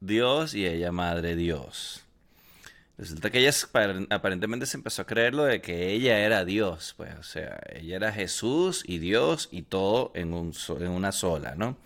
Dios 0.00 0.54
y 0.54 0.66
ella 0.66 0.90
madre 0.92 1.36
Dios. 1.36 2.04
Resulta 3.00 3.30
que 3.30 3.38
ella 3.38 3.50
aparentemente 4.10 4.66
se 4.66 4.76
empezó 4.76 5.00
a 5.00 5.06
creer 5.06 5.34
lo 5.34 5.44
de 5.44 5.62
que 5.62 5.90
ella 5.90 6.18
era 6.18 6.44
Dios, 6.44 6.92
pues, 6.98 7.14
o 7.18 7.22
sea, 7.22 7.58
ella 7.72 7.96
era 7.96 8.12
Jesús 8.12 8.84
y 8.86 8.98
Dios 8.98 9.48
y 9.50 9.62
todo 9.62 10.12
en, 10.14 10.34
un, 10.34 10.52
en 10.80 10.88
una 10.88 11.10
sola, 11.10 11.54
¿no? 11.56 11.78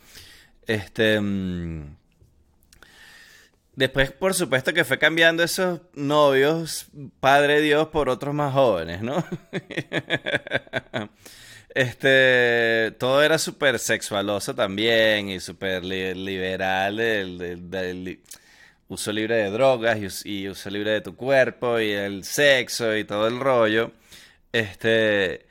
Este. 0.66 1.20
Mm, 1.20 1.94
después, 3.76 4.10
por 4.10 4.34
supuesto, 4.34 4.74
que 4.74 4.84
fue 4.84 4.98
cambiando 4.98 5.44
esos 5.44 5.82
novios, 5.94 6.86
Padre 7.20 7.60
Dios, 7.60 7.86
por 7.88 8.08
otros 8.08 8.34
más 8.34 8.52
jóvenes, 8.52 9.02
¿no? 9.02 9.24
este, 11.76 12.90
todo 12.98 13.22
era 13.22 13.38
súper 13.38 13.78
sexualoso 13.78 14.52
también 14.52 15.28
y 15.28 15.38
súper 15.38 15.84
liberal 15.84 16.96
del, 16.96 18.20
uso 18.88 19.12
libre 19.12 19.36
de 19.36 19.50
drogas 19.50 20.24
y, 20.24 20.48
uso 20.48 20.70
libre 20.70 20.92
de 20.92 21.00
tu 21.00 21.16
cuerpo 21.16 21.80
y 21.80 21.90
el 21.90 22.24
sexo 22.24 22.96
y 22.96 23.04
todo 23.04 23.26
el 23.28 23.40
rollo. 23.40 23.92
Este, 24.52 25.46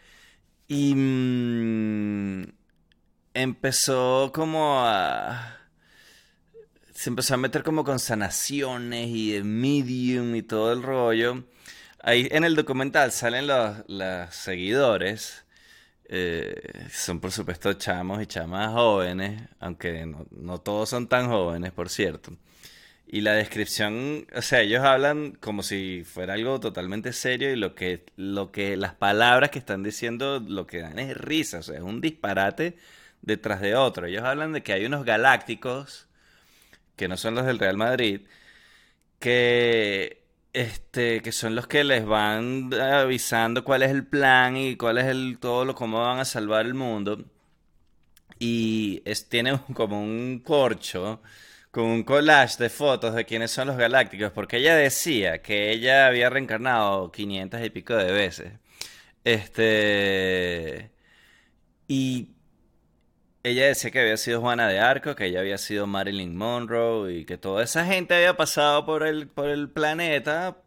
y 0.68 0.94
mm, 0.96 2.44
empezó 3.34 4.32
como 4.34 4.82
a... 4.86 5.60
Se 6.94 7.10
empezó 7.10 7.34
a 7.34 7.38
meter 7.38 7.64
como 7.64 7.84
con 7.84 8.00
sanaciones 8.00 9.10
y 9.10 9.34
de 9.34 9.44
medium 9.44 10.36
y 10.36 10.44
todo 10.44 10.72
el 10.72 10.84
rollo. 10.84 11.44
Ahí 12.02 12.28
en 12.32 12.44
el 12.44 12.56
documental 12.56 13.12
salen 13.12 13.48
los, 13.48 14.36
seguidores 14.36 15.44
eh, 16.06 16.88
son 16.92 17.20
por 17.20 17.32
supuesto 17.32 17.74
chamos 17.74 18.22
y 18.22 18.28
chamas 18.28 18.74
jóvenes, 18.74 19.42
aunque 19.60 20.06
no, 20.32 20.60
todos 20.60 20.90
son 20.90 21.08
tan 21.08 21.28
jóvenes, 21.28 21.72
por 21.72 21.90
cierto. 21.90 22.32
Y 23.08 23.22
la 23.22 23.34
descripción, 23.34 24.26
o 24.36 24.42
sea, 24.42 24.62
ellos 24.62 24.84
hablan 24.84 25.34
como 25.34 25.62
si 25.64 26.04
fuera 26.04 26.34
algo 26.34 26.60
totalmente 26.60 27.14
serio 27.14 27.52
y 27.52 27.56
lo 27.56 27.76
que, 27.76 28.06
lo 28.16 28.52
que, 28.52 28.76
las 28.78 28.96
palabras 28.96 29.52
que 29.52 29.60
están 29.60 29.84
diciendo 29.84 30.40
lo 30.40 30.66
que 30.68 30.80
dan 30.82 30.98
es 31.00 31.16
risa, 31.18 31.60
o 31.60 31.64
sea, 31.64 31.76
es 31.78 31.84
un 31.84 32.02
disparate 32.02 32.78
detrás 33.22 33.62
de 33.62 33.76
otro. 33.76 34.08
Ellos 34.08 34.24
hablan 34.24 34.54
de 34.54 34.64
que 34.64 34.74
hay 34.74 34.86
unos 34.86 35.06
galácticos, 35.06 36.08
que 36.96 37.08
no 37.08 37.18
son 37.18 37.36
los 37.36 37.46
del 37.46 37.60
Real 37.60 37.78
Madrid, 37.78 38.22
que 39.20 40.24
este, 40.54 41.22
que 41.22 41.32
son 41.32 41.56
los 41.56 41.68
que 41.68 41.84
les 41.84 42.06
van 42.06 42.72
avisando 42.74 43.64
cuál 43.64 43.84
es 43.84 43.92
el 43.92 44.06
plan 44.06 44.56
y 44.58 44.76
cuál 44.78 45.00
es 45.00 45.06
el 45.06 45.38
todo 45.40 45.66
lo 45.66 45.76
cómo 45.76 46.02
van 46.02 46.20
a 46.20 46.26
salvar 46.26 46.66
el 46.66 46.74
mundo. 46.76 47.26
Y 48.40 49.02
es, 49.06 49.30
tiene 49.30 49.60
como 49.74 50.02
un 50.02 50.40
corcho 50.40 51.22
con 51.74 51.86
un 51.86 52.04
collage 52.04 52.58
de 52.60 52.70
fotos 52.70 53.16
de 53.16 53.26
quiénes 53.26 53.52
son 53.52 53.68
los 53.68 53.78
galácticos, 53.78 54.32
porque 54.32 54.58
ella 54.58 54.76
decía 54.76 55.42
que 55.42 55.72
ella 55.72 56.08
había 56.08 56.30
reencarnado 56.30 57.12
500 57.12 57.66
y 57.66 57.70
pico 57.72 57.96
de 57.96 58.12
veces. 58.12 58.54
Este. 59.24 60.92
Y 61.88 62.30
ella 63.44 63.68
decía 63.68 63.92
que 63.92 64.02
había 64.02 64.18
sido 64.18 64.42
Juana 64.42 64.68
de 64.68 64.80
Arco, 64.80 65.16
que 65.16 65.26
ella 65.26 65.40
había 65.40 65.58
sido 65.58 65.88
Marilyn 65.88 66.36
Monroe 66.38 67.12
y 67.14 67.26
que 67.26 67.38
toda 67.40 67.64
esa 67.64 67.86
gente 67.86 68.14
había 68.16 68.38
pasado 68.38 68.86
por 68.86 69.06
el, 69.08 69.28
por 69.28 69.50
el 69.50 69.70
planeta 69.70 70.58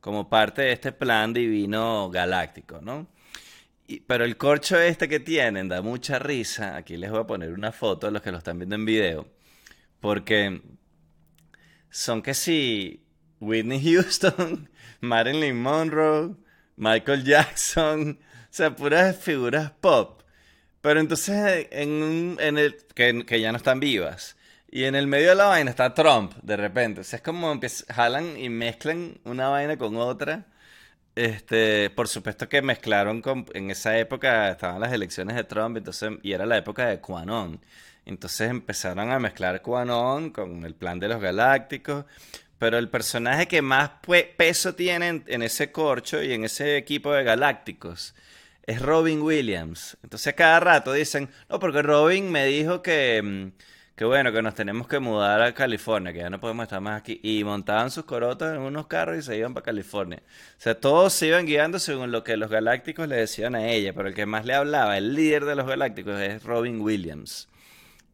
como 0.00 0.28
parte 0.28 0.62
de 0.62 0.72
este 0.72 0.92
plan 0.92 1.32
divino 1.32 2.10
galáctico, 2.10 2.80
¿no? 2.82 3.08
pero 4.06 4.24
el 4.24 4.36
corcho 4.36 4.78
este 4.78 5.08
que 5.08 5.20
tienen 5.20 5.68
da 5.68 5.82
mucha 5.82 6.18
risa. 6.18 6.76
Aquí 6.76 6.96
les 6.96 7.10
voy 7.10 7.20
a 7.20 7.26
poner 7.26 7.52
una 7.52 7.72
foto 7.72 8.06
de 8.06 8.12
los 8.12 8.22
que 8.22 8.30
lo 8.32 8.38
están 8.38 8.58
viendo 8.58 8.76
en 8.76 8.84
video. 8.84 9.39
Porque 10.00 10.62
son 11.90 12.22
que 12.22 12.34
si 12.34 13.04
Whitney 13.40 13.82
Houston, 13.82 14.68
Marilyn 15.00 15.60
Monroe, 15.60 16.36
Michael 16.76 17.24
Jackson, 17.24 18.18
o 18.20 18.46
sea, 18.50 18.74
puras 18.74 19.16
figuras 19.16 19.70
pop 19.80 20.20
pero 20.80 21.00
entonces, 21.00 21.68
en, 21.70 22.36
en 22.40 22.58
el, 22.58 22.76
que, 22.94 23.40
ya 23.40 23.52
no 23.52 23.58
están 23.58 23.80
vivas. 23.80 24.36
Y 24.70 24.84
en 24.84 24.94
el 24.94 25.06
medio 25.06 25.30
de 25.30 25.34
la 25.34 25.46
vaina 25.46 25.70
está 25.70 25.94
Trump, 25.94 26.34
de 26.42 26.56
repente. 26.56 27.02
O 27.02 27.04
sea, 27.04 27.18
es 27.18 27.22
como 27.22 27.58
jalan 27.88 28.38
y 28.38 28.48
mezclan 28.48 29.18
una 29.24 29.48
vaina 29.48 29.76
con 29.76 29.96
otra. 29.96 30.46
Este, 31.16 31.90
por 31.90 32.08
supuesto 32.08 32.48
que 32.48 32.62
mezclaron 32.62 33.20
con, 33.20 33.46
en 33.54 33.70
esa 33.70 33.98
época 33.98 34.50
estaban 34.50 34.80
las 34.80 34.92
elecciones 34.92 35.36
de 35.36 35.44
Trump, 35.44 35.76
entonces, 35.76 36.12
y 36.22 36.32
era 36.32 36.46
la 36.46 36.56
época 36.58 36.86
de 36.86 37.00
QAnon. 37.00 37.60
Entonces 38.10 38.50
empezaron 38.50 39.10
a 39.10 39.18
mezclar 39.18 39.62
QAnon 39.62 40.30
con 40.30 40.64
el 40.64 40.74
plan 40.74 40.98
de 41.00 41.08
los 41.08 41.20
galácticos. 41.20 42.04
Pero 42.58 42.76
el 42.76 42.90
personaje 42.90 43.48
que 43.48 43.62
más 43.62 43.90
peso 44.36 44.74
tiene 44.74 45.22
en 45.26 45.42
ese 45.42 45.72
corcho 45.72 46.22
y 46.22 46.32
en 46.32 46.44
ese 46.44 46.76
equipo 46.76 47.12
de 47.12 47.24
galácticos 47.24 48.14
es 48.70 48.82
Robin 48.82 49.22
Williams. 49.22 49.96
Entonces 50.02 50.34
cada 50.34 50.60
rato 50.60 50.92
dicen, 50.92 51.28
no, 51.48 51.58
porque 51.58 51.82
Robin 51.82 52.30
me 52.30 52.46
dijo 52.46 52.82
que, 52.82 53.20
mm, 53.22 53.52
que 53.96 54.04
bueno, 54.04 54.32
que 54.32 54.42
nos 54.42 54.54
tenemos 54.54 54.86
que 54.86 54.98
mudar 54.98 55.42
a 55.42 55.54
California, 55.54 56.12
que 56.12 56.20
ya 56.20 56.30
no 56.30 56.40
podemos 56.40 56.64
estar 56.64 56.80
más 56.80 57.00
aquí. 57.00 57.20
Y 57.22 57.42
montaban 57.44 57.90
sus 57.90 58.04
corotas 58.04 58.54
en 58.54 58.60
unos 58.62 58.86
carros 58.86 59.18
y 59.18 59.22
se 59.22 59.36
iban 59.36 59.54
para 59.54 59.64
California. 59.64 60.22
O 60.58 60.60
sea, 60.60 60.78
todos 60.78 61.12
se 61.12 61.26
iban 61.26 61.46
guiando 61.46 61.78
según 61.78 62.12
lo 62.12 62.22
que 62.24 62.36
los 62.36 62.50
galácticos 62.50 63.08
le 63.08 63.16
decían 63.16 63.54
a 63.54 63.68
ella, 63.68 63.92
pero 63.92 64.08
el 64.08 64.14
que 64.14 64.26
más 64.26 64.44
le 64.46 64.54
hablaba, 64.54 64.96
el 64.96 65.14
líder 65.14 65.44
de 65.46 65.56
los 65.56 65.66
galácticos, 65.66 66.20
es 66.20 66.42
Robin 66.44 66.80
Williams. 66.80 67.48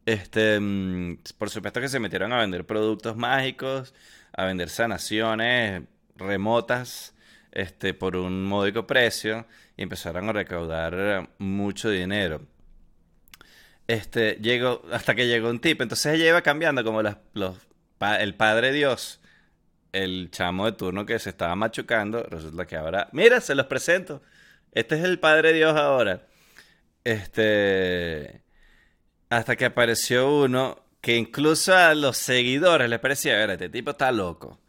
Este, 0.07 0.57
mm, 0.61 1.17
por 1.37 1.49
supuesto 1.49 1.81
que 1.81 1.89
se 1.89 1.99
metieron 1.99 2.31
a 2.31 2.39
vender 2.39 2.65
productos 2.65 3.17
mágicos, 3.17 3.93
a 4.31 4.45
vender 4.45 4.69
sanaciones 4.69 5.83
remotas, 6.15 7.13
este, 7.51 7.93
por 7.93 8.15
un 8.15 8.45
módico 8.45 8.87
precio 8.87 9.45
y 9.75 9.83
empezaron 9.83 10.29
a 10.29 10.33
recaudar 10.33 11.29
mucho 11.39 11.89
dinero. 11.89 12.41
Este, 13.87 14.37
llegó, 14.41 14.81
hasta 14.93 15.13
que 15.15 15.27
llegó 15.27 15.49
un 15.49 15.59
tipo. 15.59 15.83
Entonces 15.83 16.15
ella 16.15 16.29
iba 16.29 16.41
cambiando 16.41 16.83
como 16.85 17.01
el 17.01 18.35
Padre 18.35 18.71
Dios, 18.71 19.21
el 19.91 20.29
chamo 20.31 20.65
de 20.67 20.71
turno 20.73 21.05
que 21.05 21.19
se 21.19 21.31
estaba 21.31 21.55
machucando. 21.57 22.23
Resulta 22.23 22.65
que 22.65 22.77
ahora, 22.77 23.09
mira, 23.11 23.41
se 23.41 23.55
los 23.55 23.65
presento. 23.67 24.21
Este 24.71 24.95
es 24.95 25.03
el 25.03 25.19
Padre 25.19 25.53
Dios 25.53 25.75
ahora. 25.75 26.27
Este, 27.03 28.41
hasta 29.29 29.55
que 29.55 29.65
apareció 29.65 30.43
uno 30.43 30.83
que 31.01 31.15
incluso 31.15 31.75
a 31.75 31.93
los 31.95 32.17
seguidores 32.17 32.89
les 32.89 32.99
parecía, 32.99 33.43
este 33.45 33.69
tipo 33.69 33.91
está 33.91 34.11
loco. 34.11 34.59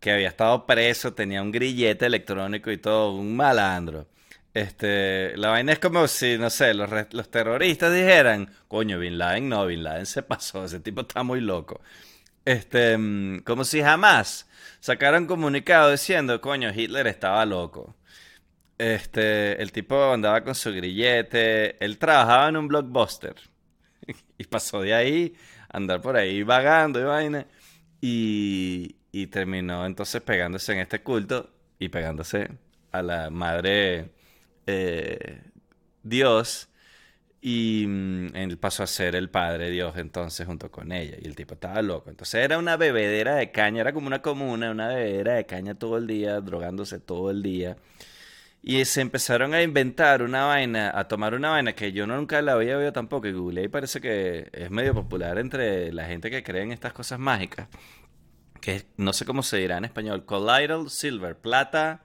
Que 0.00 0.12
había 0.12 0.28
estado 0.28 0.66
preso, 0.66 1.14
tenía 1.14 1.42
un 1.42 1.52
grillete 1.52 2.06
electrónico 2.06 2.70
y 2.70 2.78
todo, 2.78 3.12
un 3.12 3.36
malandro. 3.36 4.08
Este, 4.54 5.36
la 5.36 5.50
vaina 5.50 5.72
es 5.72 5.78
como 5.78 6.08
si, 6.08 6.38
no 6.38 6.50
sé, 6.50 6.74
los, 6.74 6.90
los, 7.12 7.30
terroristas 7.30 7.92
dijeran, 7.92 8.50
coño, 8.68 8.98
Bin 8.98 9.18
Laden 9.18 9.48
no, 9.48 9.66
Bin 9.66 9.82
Laden 9.84 10.06
se 10.06 10.22
pasó, 10.22 10.64
ese 10.64 10.80
tipo 10.80 11.02
está 11.02 11.22
muy 11.22 11.40
loco. 11.40 11.80
Este, 12.44 12.96
mm, 12.96 13.40
como 13.40 13.64
si 13.64 13.82
jamás 13.82 14.48
sacaran 14.80 15.26
comunicado 15.26 15.90
diciendo, 15.90 16.40
coño, 16.40 16.70
Hitler 16.74 17.06
estaba 17.06 17.44
loco. 17.46 17.96
Este, 18.78 19.60
el 19.62 19.72
tipo 19.72 20.12
andaba 20.12 20.42
con 20.44 20.54
su 20.54 20.72
grillete, 20.72 21.82
él 21.84 21.98
trabajaba 21.98 22.48
en 22.48 22.56
un 22.58 22.68
blockbuster 22.68 23.36
y 24.38 24.44
pasó 24.44 24.82
de 24.82 24.94
ahí 24.94 25.34
andar 25.68 26.00
por 26.00 26.16
ahí 26.16 26.42
vagando 26.42 27.00
y 27.00 27.04
vaina 27.04 27.46
y, 28.00 28.96
y 29.12 29.26
terminó 29.28 29.86
entonces 29.86 30.22
pegándose 30.22 30.72
en 30.72 30.80
este 30.80 31.02
culto 31.02 31.50
y 31.78 31.88
pegándose 31.88 32.50
a 32.92 33.02
la 33.02 33.30
madre 33.30 34.10
eh, 34.66 35.40
Dios 36.02 36.68
y 37.40 37.84
mm, 37.86 38.34
él 38.34 38.58
pasó 38.58 38.82
a 38.82 38.86
ser 38.86 39.14
el 39.14 39.30
padre 39.30 39.70
Dios 39.70 39.96
entonces 39.96 40.46
junto 40.46 40.70
con 40.70 40.92
ella 40.92 41.16
y 41.20 41.26
el 41.26 41.36
tipo 41.36 41.54
estaba 41.54 41.80
loco. 41.82 42.10
Entonces 42.10 42.42
era 42.44 42.58
una 42.58 42.76
bebedera 42.76 43.36
de 43.36 43.52
caña, 43.52 43.82
era 43.82 43.92
como 43.92 44.06
una 44.08 44.22
comuna, 44.22 44.70
una 44.70 44.88
bebedera 44.88 45.34
de 45.34 45.46
caña 45.46 45.74
todo 45.74 45.98
el 45.98 46.06
día, 46.06 46.40
drogándose 46.40 46.98
todo 46.98 47.30
el 47.30 47.42
día. 47.42 47.76
Y 48.62 48.84
se 48.84 49.00
empezaron 49.00 49.54
a 49.54 49.62
inventar 49.62 50.22
una 50.22 50.44
vaina, 50.46 50.90
a 50.94 51.06
tomar 51.08 51.34
una 51.34 51.50
vaina 51.50 51.74
que 51.74 51.92
yo 51.92 52.06
nunca 52.06 52.42
la 52.42 52.52
había 52.54 52.76
oído 52.76 52.92
tampoco. 52.92 53.28
Y 53.28 53.32
Google 53.32 53.62
y 53.64 53.68
parece 53.68 54.00
que 54.00 54.48
es 54.52 54.70
medio 54.70 54.92
popular 54.94 55.38
entre 55.38 55.92
la 55.92 56.06
gente 56.06 56.30
que 56.30 56.42
cree 56.42 56.62
en 56.62 56.72
estas 56.72 56.92
cosas 56.92 57.18
mágicas. 57.18 57.68
que 58.60 58.86
no 58.96 59.12
sé 59.12 59.24
cómo 59.24 59.42
se 59.42 59.58
dirá 59.58 59.78
en 59.78 59.84
español, 59.84 60.24
colloidal 60.24 60.90
silver, 60.90 61.38
plata, 61.38 62.02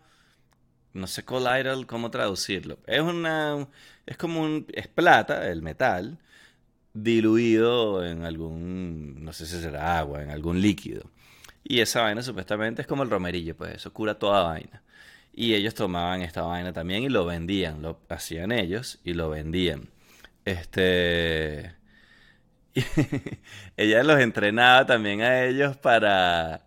no 0.94 1.08
sé 1.08 1.24
colloidal 1.26 1.88
cómo 1.88 2.12
traducirlo. 2.12 2.80
Es 2.88 3.02
una, 3.02 3.68
es 4.06 4.18
como 4.18 4.42
un, 4.42 4.68
es 4.74 4.88
plata, 4.88 5.50
el 5.50 5.62
metal, 5.62 6.20
diluido 6.94 8.06
en 8.06 8.26
algún, 8.26 9.24
no 9.24 9.34
sé 9.34 9.46
si 9.46 9.60
será 9.62 10.00
agua, 10.00 10.24
en 10.24 10.30
algún 10.32 10.62
líquido. 10.62 11.10
Y 11.64 11.80
esa 11.82 12.02
vaina 12.02 12.22
supuestamente 12.24 12.82
es 12.82 12.88
como 12.88 13.04
el 13.04 13.10
romerillo, 13.10 13.56
pues 13.56 13.76
eso 13.76 13.94
cura 13.94 14.20
toda 14.20 14.44
vaina. 14.44 14.84
Y 15.34 15.56
ellos 15.56 15.76
tomaban 15.76 16.22
esta 16.22 16.44
vaina 16.44 16.74
también 16.74 17.04
y 17.04 17.10
lo 17.10 17.26
vendían, 17.26 17.82
lo 17.82 18.00
hacían 18.10 18.52
ellos 18.52 19.00
y 19.04 19.14
lo 19.14 19.30
vendían. 19.30 19.90
Este 20.46 21.76
ella 23.78 24.04
los 24.04 24.20
entrenaba 24.20 24.86
también 24.86 25.22
a 25.22 25.44
ellos 25.44 25.78
para, 25.78 26.66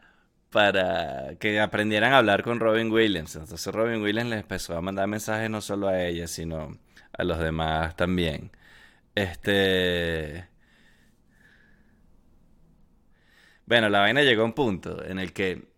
para 0.50 1.36
que 1.38 1.60
aprendieran 1.60 2.12
a 2.12 2.18
hablar 2.18 2.42
con 2.42 2.60
Robin 2.60 2.90
Williams. 2.92 3.36
Entonces 3.36 3.74
Robin 3.74 4.02
Williams 4.02 4.30
les 4.30 4.40
empezó 4.40 4.76
a 4.76 4.80
mandar 4.82 5.08
mensajes 5.08 5.50
no 5.50 5.60
solo 5.60 5.88
a 5.88 6.02
ella, 6.02 6.26
sino 6.28 6.78
a 7.12 7.24
los 7.24 7.38
demás 7.38 7.96
también. 7.96 8.50
Este... 9.14 10.48
Bueno, 13.66 13.88
la 13.88 14.00
vaina 14.00 14.22
llegó 14.22 14.42
a 14.42 14.44
un 14.46 14.52
punto 14.52 15.02
en 15.04 15.18
el 15.18 15.32
que 15.32 15.73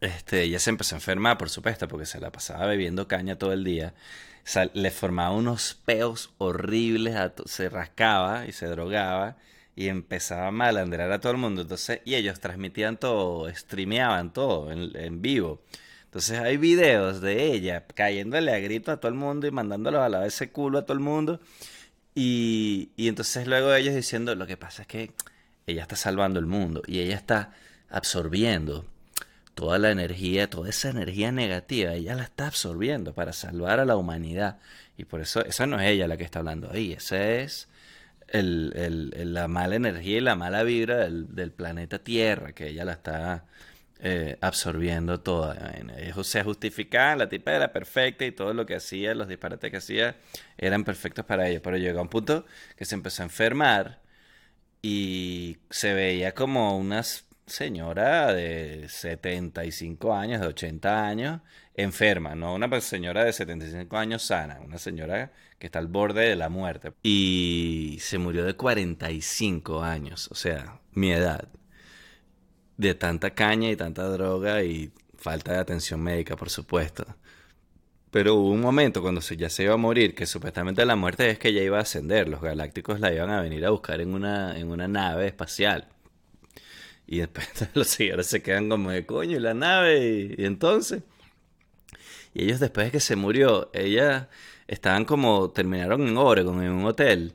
este, 0.00 0.42
ella 0.42 0.58
se 0.58 0.70
empezó 0.70 0.94
a 0.94 0.98
enfermar, 0.98 1.38
por 1.38 1.50
supuesto, 1.50 1.88
porque 1.88 2.06
se 2.06 2.20
la 2.20 2.30
pasaba 2.30 2.66
bebiendo 2.66 3.08
caña 3.08 3.36
todo 3.36 3.52
el 3.52 3.64
día 3.64 3.94
le 4.74 4.90
formaba 4.90 5.32
unos 5.32 5.74
peos 5.84 6.30
horribles, 6.38 7.16
se 7.46 7.68
rascaba 7.68 8.46
y 8.46 8.52
se 8.52 8.66
drogaba 8.66 9.36
y 9.74 9.88
empezaba 9.88 10.48
a 10.48 10.50
malandrar 10.52 11.10
a 11.12 11.20
todo 11.20 11.32
el 11.32 11.38
mundo. 11.38 11.62
Entonces, 11.62 12.00
y 12.04 12.14
ellos 12.14 12.40
transmitían 12.40 12.96
todo, 12.96 13.52
streameaban 13.52 14.32
todo 14.32 14.70
en, 14.70 15.22
vivo. 15.22 15.62
Entonces 16.04 16.38
hay 16.38 16.56
videos 16.56 17.20
de 17.20 17.52
ella 17.52 17.84
cayéndole 17.94 18.54
a 18.54 18.58
grito 18.60 18.92
a 18.92 18.98
todo 18.98 19.08
el 19.08 19.18
mundo 19.18 19.46
y 19.46 19.50
mandándolo 19.50 20.02
a 20.02 20.08
la 20.08 20.20
vez 20.20 20.34
ese 20.34 20.50
culo 20.50 20.78
a 20.78 20.86
todo 20.86 20.94
el 20.94 21.02
mundo. 21.02 21.40
Y, 22.14 22.90
y 22.96 23.08
entonces 23.08 23.46
luego 23.46 23.74
ellos 23.74 23.94
diciendo, 23.94 24.34
lo 24.34 24.46
que 24.46 24.56
pasa 24.56 24.82
es 24.82 24.88
que 24.88 25.12
ella 25.66 25.82
está 25.82 25.96
salvando 25.96 26.38
el 26.38 26.46
mundo 26.46 26.82
y 26.86 27.00
ella 27.00 27.16
está 27.16 27.52
absorbiendo 27.90 28.86
toda 29.56 29.78
la 29.78 29.90
energía, 29.90 30.50
toda 30.50 30.68
esa 30.68 30.90
energía 30.90 31.32
negativa, 31.32 31.94
ella 31.94 32.14
la 32.14 32.24
está 32.24 32.46
absorbiendo 32.46 33.14
para 33.14 33.32
salvar 33.32 33.80
a 33.80 33.86
la 33.86 33.96
humanidad. 33.96 34.58
Y 34.98 35.06
por 35.06 35.22
eso, 35.22 35.44
esa 35.46 35.66
no 35.66 35.80
es 35.80 35.88
ella 35.88 36.06
la 36.08 36.18
que 36.18 36.24
está 36.24 36.40
hablando 36.40 36.70
ahí, 36.70 36.92
esa 36.92 37.26
es 37.26 37.68
la 38.32 39.48
mala 39.48 39.76
energía 39.76 40.18
y 40.18 40.20
la 40.20 40.36
mala 40.36 40.62
vibra 40.62 41.08
del, 41.08 41.52
planeta 41.52 41.98
Tierra, 42.00 42.52
que 42.52 42.68
ella 42.68 42.84
la 42.84 42.92
está 42.92 43.46
eh, 44.00 44.36
absorbiendo 44.42 45.20
toda. 45.20 45.54
Eso 45.96 46.22
se 46.22 46.42
justificaba, 46.42 47.16
la 47.16 47.28
tipa 47.30 47.52
era 47.52 47.72
perfecta 47.72 48.26
y 48.26 48.32
todo 48.32 48.52
lo 48.52 48.66
que 48.66 48.74
hacía, 48.76 49.14
los 49.14 49.26
disparates 49.26 49.70
que 49.70 49.78
hacía, 49.78 50.16
eran 50.58 50.84
perfectos 50.84 51.24
para 51.24 51.48
ella. 51.48 51.62
Pero 51.62 51.78
llegó 51.78 52.00
a 52.00 52.02
un 52.02 52.10
punto 52.10 52.44
que 52.76 52.84
se 52.84 52.94
empezó 52.94 53.22
a 53.22 53.24
enfermar 53.24 54.00
y 54.82 55.58
se 55.70 55.94
veía 55.94 56.34
como 56.34 56.76
unas 56.76 57.25
señora 57.46 58.32
de 58.32 58.88
75 58.88 60.14
años, 60.14 60.40
de 60.40 60.48
80 60.48 61.06
años, 61.06 61.40
enferma, 61.74 62.34
no 62.34 62.54
una 62.54 62.80
señora 62.80 63.24
de 63.24 63.32
75 63.32 63.96
años 63.96 64.22
sana, 64.22 64.60
una 64.60 64.78
señora 64.78 65.32
que 65.58 65.66
está 65.66 65.78
al 65.78 65.86
borde 65.86 66.28
de 66.28 66.36
la 66.36 66.48
muerte. 66.48 66.92
Y 67.02 67.98
se 68.00 68.18
murió 68.18 68.44
de 68.44 68.54
45 68.54 69.82
años, 69.82 70.28
o 70.30 70.34
sea, 70.34 70.80
mi 70.92 71.12
edad, 71.12 71.48
de 72.76 72.94
tanta 72.94 73.30
caña 73.34 73.70
y 73.70 73.76
tanta 73.76 74.04
droga 74.08 74.62
y 74.62 74.92
falta 75.16 75.52
de 75.52 75.58
atención 75.58 76.00
médica, 76.02 76.36
por 76.36 76.50
supuesto. 76.50 77.06
Pero 78.10 78.34
hubo 78.34 78.50
un 78.50 78.60
momento 78.60 79.02
cuando 79.02 79.20
ya 79.20 79.50
se 79.50 79.64
iba 79.64 79.74
a 79.74 79.76
morir, 79.76 80.14
que 80.14 80.26
supuestamente 80.26 80.84
la 80.86 80.96
muerte 80.96 81.30
es 81.30 81.38
que 81.38 81.52
ya 81.52 81.62
iba 81.62 81.78
a 81.78 81.82
ascender, 81.82 82.28
los 82.28 82.40
galácticos 82.40 83.00
la 83.00 83.12
iban 83.12 83.30
a 83.30 83.40
venir 83.40 83.64
a 83.66 83.70
buscar 83.70 84.00
en 84.00 84.14
una, 84.14 84.58
en 84.58 84.70
una 84.70 84.88
nave 84.88 85.26
espacial. 85.26 85.88
Y 87.06 87.18
después 87.18 87.48
los 87.74 87.86
señores 87.86 88.26
se 88.26 88.42
quedan 88.42 88.68
como 88.68 88.90
de 88.90 89.06
coño 89.06 89.36
y 89.36 89.40
la 89.40 89.54
nave. 89.54 90.34
Y, 90.38 90.44
entonces. 90.44 91.02
Y 92.34 92.44
ellos 92.44 92.60
después 92.60 92.86
de 92.86 92.92
que 92.92 93.00
se 93.00 93.16
murió, 93.16 93.70
ella 93.72 94.28
estaban 94.66 95.04
como. 95.04 95.50
terminaron 95.50 96.06
en 96.06 96.16
Oregon, 96.16 96.62
en 96.62 96.72
un 96.72 96.86
hotel. 96.86 97.34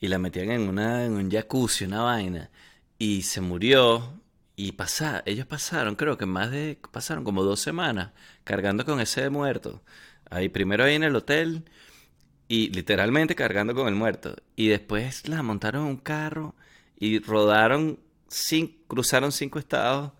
Y 0.00 0.08
la 0.08 0.18
metían 0.18 0.50
en, 0.50 0.62
una, 0.68 1.04
en 1.04 1.12
un 1.12 1.30
jacuzzi, 1.30 1.84
una 1.84 2.02
vaina. 2.02 2.50
Y 2.98 3.22
se 3.22 3.40
murió. 3.40 4.20
Y 4.56 4.72
pasa, 4.72 5.22
ellos 5.24 5.46
pasaron, 5.46 5.96
creo 5.96 6.18
que 6.18 6.26
más 6.26 6.50
de. 6.50 6.78
pasaron 6.90 7.24
como 7.24 7.42
dos 7.44 7.60
semanas 7.60 8.12
cargando 8.44 8.84
con 8.84 9.00
ese 9.00 9.28
muerto. 9.30 9.82
Ahí 10.30 10.48
primero 10.48 10.84
ahí 10.84 10.94
en 10.94 11.04
el 11.04 11.16
hotel. 11.16 11.64
Y 12.48 12.70
literalmente 12.70 13.36
cargando 13.36 13.74
con 13.74 13.86
el 13.88 13.94
muerto. 13.94 14.36
Y 14.56 14.68
después 14.68 15.28
la 15.28 15.42
montaron 15.42 15.82
en 15.82 15.88
un 15.90 15.96
carro 15.98 16.56
y 16.98 17.20
rodaron 17.20 18.00
cruzaron 18.90 19.32
cinco 19.32 19.58
estados 19.58 20.12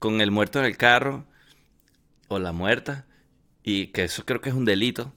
con 0.00 0.20
el 0.20 0.30
muerto 0.32 0.58
en 0.58 0.66
el 0.66 0.76
carro 0.76 1.26
o 2.28 2.38
la 2.38 2.52
muerta, 2.52 3.06
y 3.62 3.88
que 3.88 4.04
eso 4.04 4.24
creo 4.26 4.40
que 4.40 4.50
es 4.50 4.54
un 4.54 4.64
delito. 4.64 5.14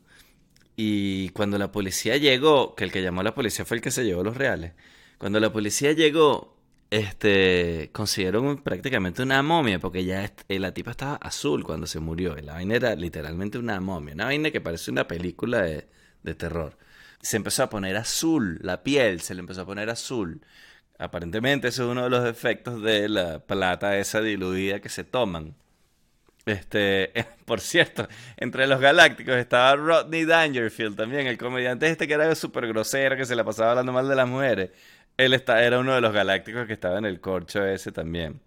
Y 0.76 1.30
cuando 1.30 1.58
la 1.58 1.72
policía 1.72 2.18
llegó, 2.18 2.76
que 2.76 2.84
el 2.86 2.92
que 2.92 3.02
llamó 3.02 3.22
a 3.22 3.24
la 3.26 3.36
policía 3.36 3.66
fue 3.66 3.78
el 3.78 3.84
que 3.84 3.92
se 3.92 4.06
llevó 4.06 4.24
los 4.24 4.38
reales, 4.38 4.74
cuando 5.18 5.40
la 5.40 5.52
policía 5.52 5.94
llegó, 5.94 6.58
este, 6.92 7.90
consiguieron 7.94 8.58
prácticamente 8.64 9.24
una 9.24 9.42
momia, 9.42 9.80
porque 9.80 10.06
ya 10.06 10.32
eh, 10.48 10.60
la 10.60 10.74
tipa 10.74 10.92
estaba 10.92 11.16
azul 11.16 11.64
cuando 11.64 11.88
se 11.88 12.00
murió. 12.00 12.36
La 12.38 12.54
vaina 12.54 12.76
era 12.76 12.96
literalmente 12.96 13.58
una 13.58 13.80
momia, 13.80 14.14
una 14.14 14.26
vaina 14.26 14.52
que 14.52 14.62
parece 14.62 14.92
una 14.92 15.08
película 15.08 15.62
de, 15.62 15.88
de 16.24 16.36
terror. 16.36 16.78
Se 17.22 17.38
empezó 17.38 17.64
a 17.64 17.70
poner 17.70 17.96
azul, 17.98 18.60
la 18.62 18.84
piel 18.84 19.22
se 19.22 19.34
le 19.34 19.40
empezó 19.42 19.62
a 19.62 19.66
poner 19.66 19.90
azul. 19.90 20.42
Aparentemente 21.04 21.68
ese 21.68 21.84
es 21.84 21.88
uno 21.90 22.04
de 22.04 22.10
los 22.10 22.26
efectos 22.26 22.82
de 22.82 23.10
la 23.10 23.40
plata 23.40 23.98
esa 23.98 24.22
diluida 24.22 24.80
que 24.80 24.88
se 24.88 25.04
toman. 25.04 25.54
Este, 26.46 27.12
por 27.46 27.60
cierto, 27.60 28.08
entre 28.38 28.68
los 28.68 28.80
galácticos 28.80 29.36
estaba 29.36 29.76
Rodney 29.76 30.24
Dangerfield 30.24 30.96
también, 30.96 31.28
el 31.28 31.38
comediante 31.38 31.90
este 31.90 32.08
que 32.08 32.14
era 32.14 32.34
súper 32.36 32.68
grosero, 32.68 33.18
que 33.18 33.26
se 33.26 33.36
la 33.36 33.44
pasaba 33.44 33.72
hablando 33.72 33.92
mal 33.92 34.08
de 34.08 34.16
las 34.16 34.28
mujeres. 34.30 34.70
Él 35.18 35.34
está, 35.34 35.62
era 35.62 35.80
uno 35.80 35.94
de 35.94 36.00
los 36.00 36.14
galácticos 36.14 36.68
que 36.68 36.74
estaba 36.74 36.98
en 37.00 37.06
el 37.06 37.20
corcho 37.20 37.66
ese 37.66 37.92
también. 37.92 38.40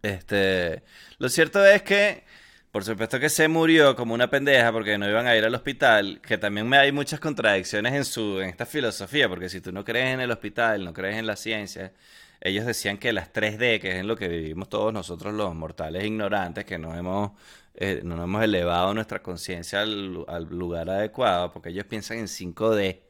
Este, 0.00 0.82
lo 1.18 1.28
cierto 1.28 1.62
es 1.64 1.82
que 1.82 2.24
por 2.72 2.84
supuesto 2.84 3.20
que 3.20 3.28
se 3.28 3.48
murió 3.48 3.94
como 3.94 4.14
una 4.14 4.30
pendeja 4.30 4.72
porque 4.72 4.96
no 4.96 5.08
iban 5.08 5.26
a 5.26 5.36
ir 5.36 5.44
al 5.44 5.54
hospital, 5.54 6.20
que 6.22 6.38
también 6.38 6.66
me 6.68 6.78
hay 6.78 6.90
muchas 6.90 7.20
contradicciones 7.20 7.92
en 7.92 8.04
su 8.06 8.40
en 8.40 8.48
esta 8.48 8.64
filosofía, 8.66 9.28
porque 9.28 9.50
si 9.50 9.60
tú 9.60 9.72
no 9.72 9.84
crees 9.84 10.14
en 10.14 10.20
el 10.20 10.30
hospital, 10.30 10.82
no 10.84 10.94
crees 10.94 11.18
en 11.18 11.26
la 11.26 11.36
ciencia, 11.36 11.92
ellos 12.40 12.66
decían 12.66 12.98
que 12.98 13.12
las 13.12 13.32
3D, 13.32 13.78
que 13.80 13.90
es 13.90 13.94
en 13.96 14.08
lo 14.08 14.16
que 14.16 14.28
vivimos 14.28 14.68
todos 14.70 14.92
nosotros 14.92 15.34
los 15.34 15.54
mortales 15.54 16.04
ignorantes, 16.04 16.64
que 16.64 16.78
no 16.78 16.96
hemos, 16.96 17.32
eh, 17.74 18.00
no 18.04 18.22
hemos 18.22 18.42
elevado 18.42 18.94
nuestra 18.94 19.22
conciencia 19.22 19.82
al, 19.82 20.14
lugar 20.50 20.90
adecuado, 20.90 21.52
porque 21.52 21.68
ellos 21.70 21.84
piensan 21.86 22.18
en 22.18 22.26
5D, 22.26 23.00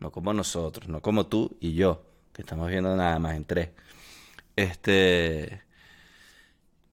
no 0.00 0.12
como 0.12 0.34
nosotros, 0.34 0.88
no 0.88 1.00
como 1.02 1.26
tú 1.26 1.56
y 1.60 1.74
yo, 1.74 2.04
que 2.34 2.42
estamos 2.42 2.68
viendo 2.68 2.94
nada 2.96 3.18
más 3.18 3.34
en 3.36 3.44
3. 3.46 3.70
Este 4.56 5.65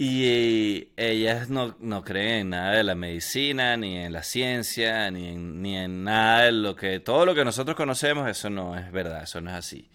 y 0.06 0.92
ellas 0.98 1.50
no, 1.50 1.78
no, 1.80 2.04
creen 2.04 2.42
en 2.42 2.50
nada 2.50 2.74
de 2.74 2.84
la 2.84 2.94
medicina, 2.94 3.78
ni 3.78 3.98
en 3.98 4.12
la 4.12 4.22
ciencia, 4.22 5.10
ni 5.12 5.30
en, 5.30 5.62
ni 5.62 5.78
en 5.78 6.04
nada 6.04 6.44
de 6.44 6.52
lo 6.52 6.76
que... 6.76 7.00
Todo 7.00 7.26
lo 7.26 7.34
que 7.34 7.46
nosotros 7.46 7.78
conocemos, 7.78 8.28
eso 8.28 8.50
no 8.50 8.78
es 8.78 8.92
verdad, 8.92 9.24
eso 9.24 9.39
no 9.39 9.50
es 9.52 9.56
así. 9.56 9.89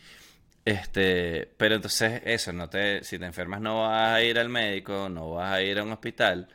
Este, 0.64 1.52
pero 1.58 1.74
entonces 1.74 2.22
eso, 2.24 2.54
no 2.54 2.70
te, 2.70 3.04
si 3.04 3.18
te 3.18 3.26
enfermas 3.26 3.60
no 3.60 3.82
vas 3.82 4.14
a 4.14 4.22
ir 4.22 4.38
al 4.38 4.48
médico, 4.48 5.10
no 5.10 5.32
vas 5.32 5.52
a 5.52 5.62
ir 5.62 5.78
a 5.78 5.82
un 5.82 5.92
hospital, 5.92 6.48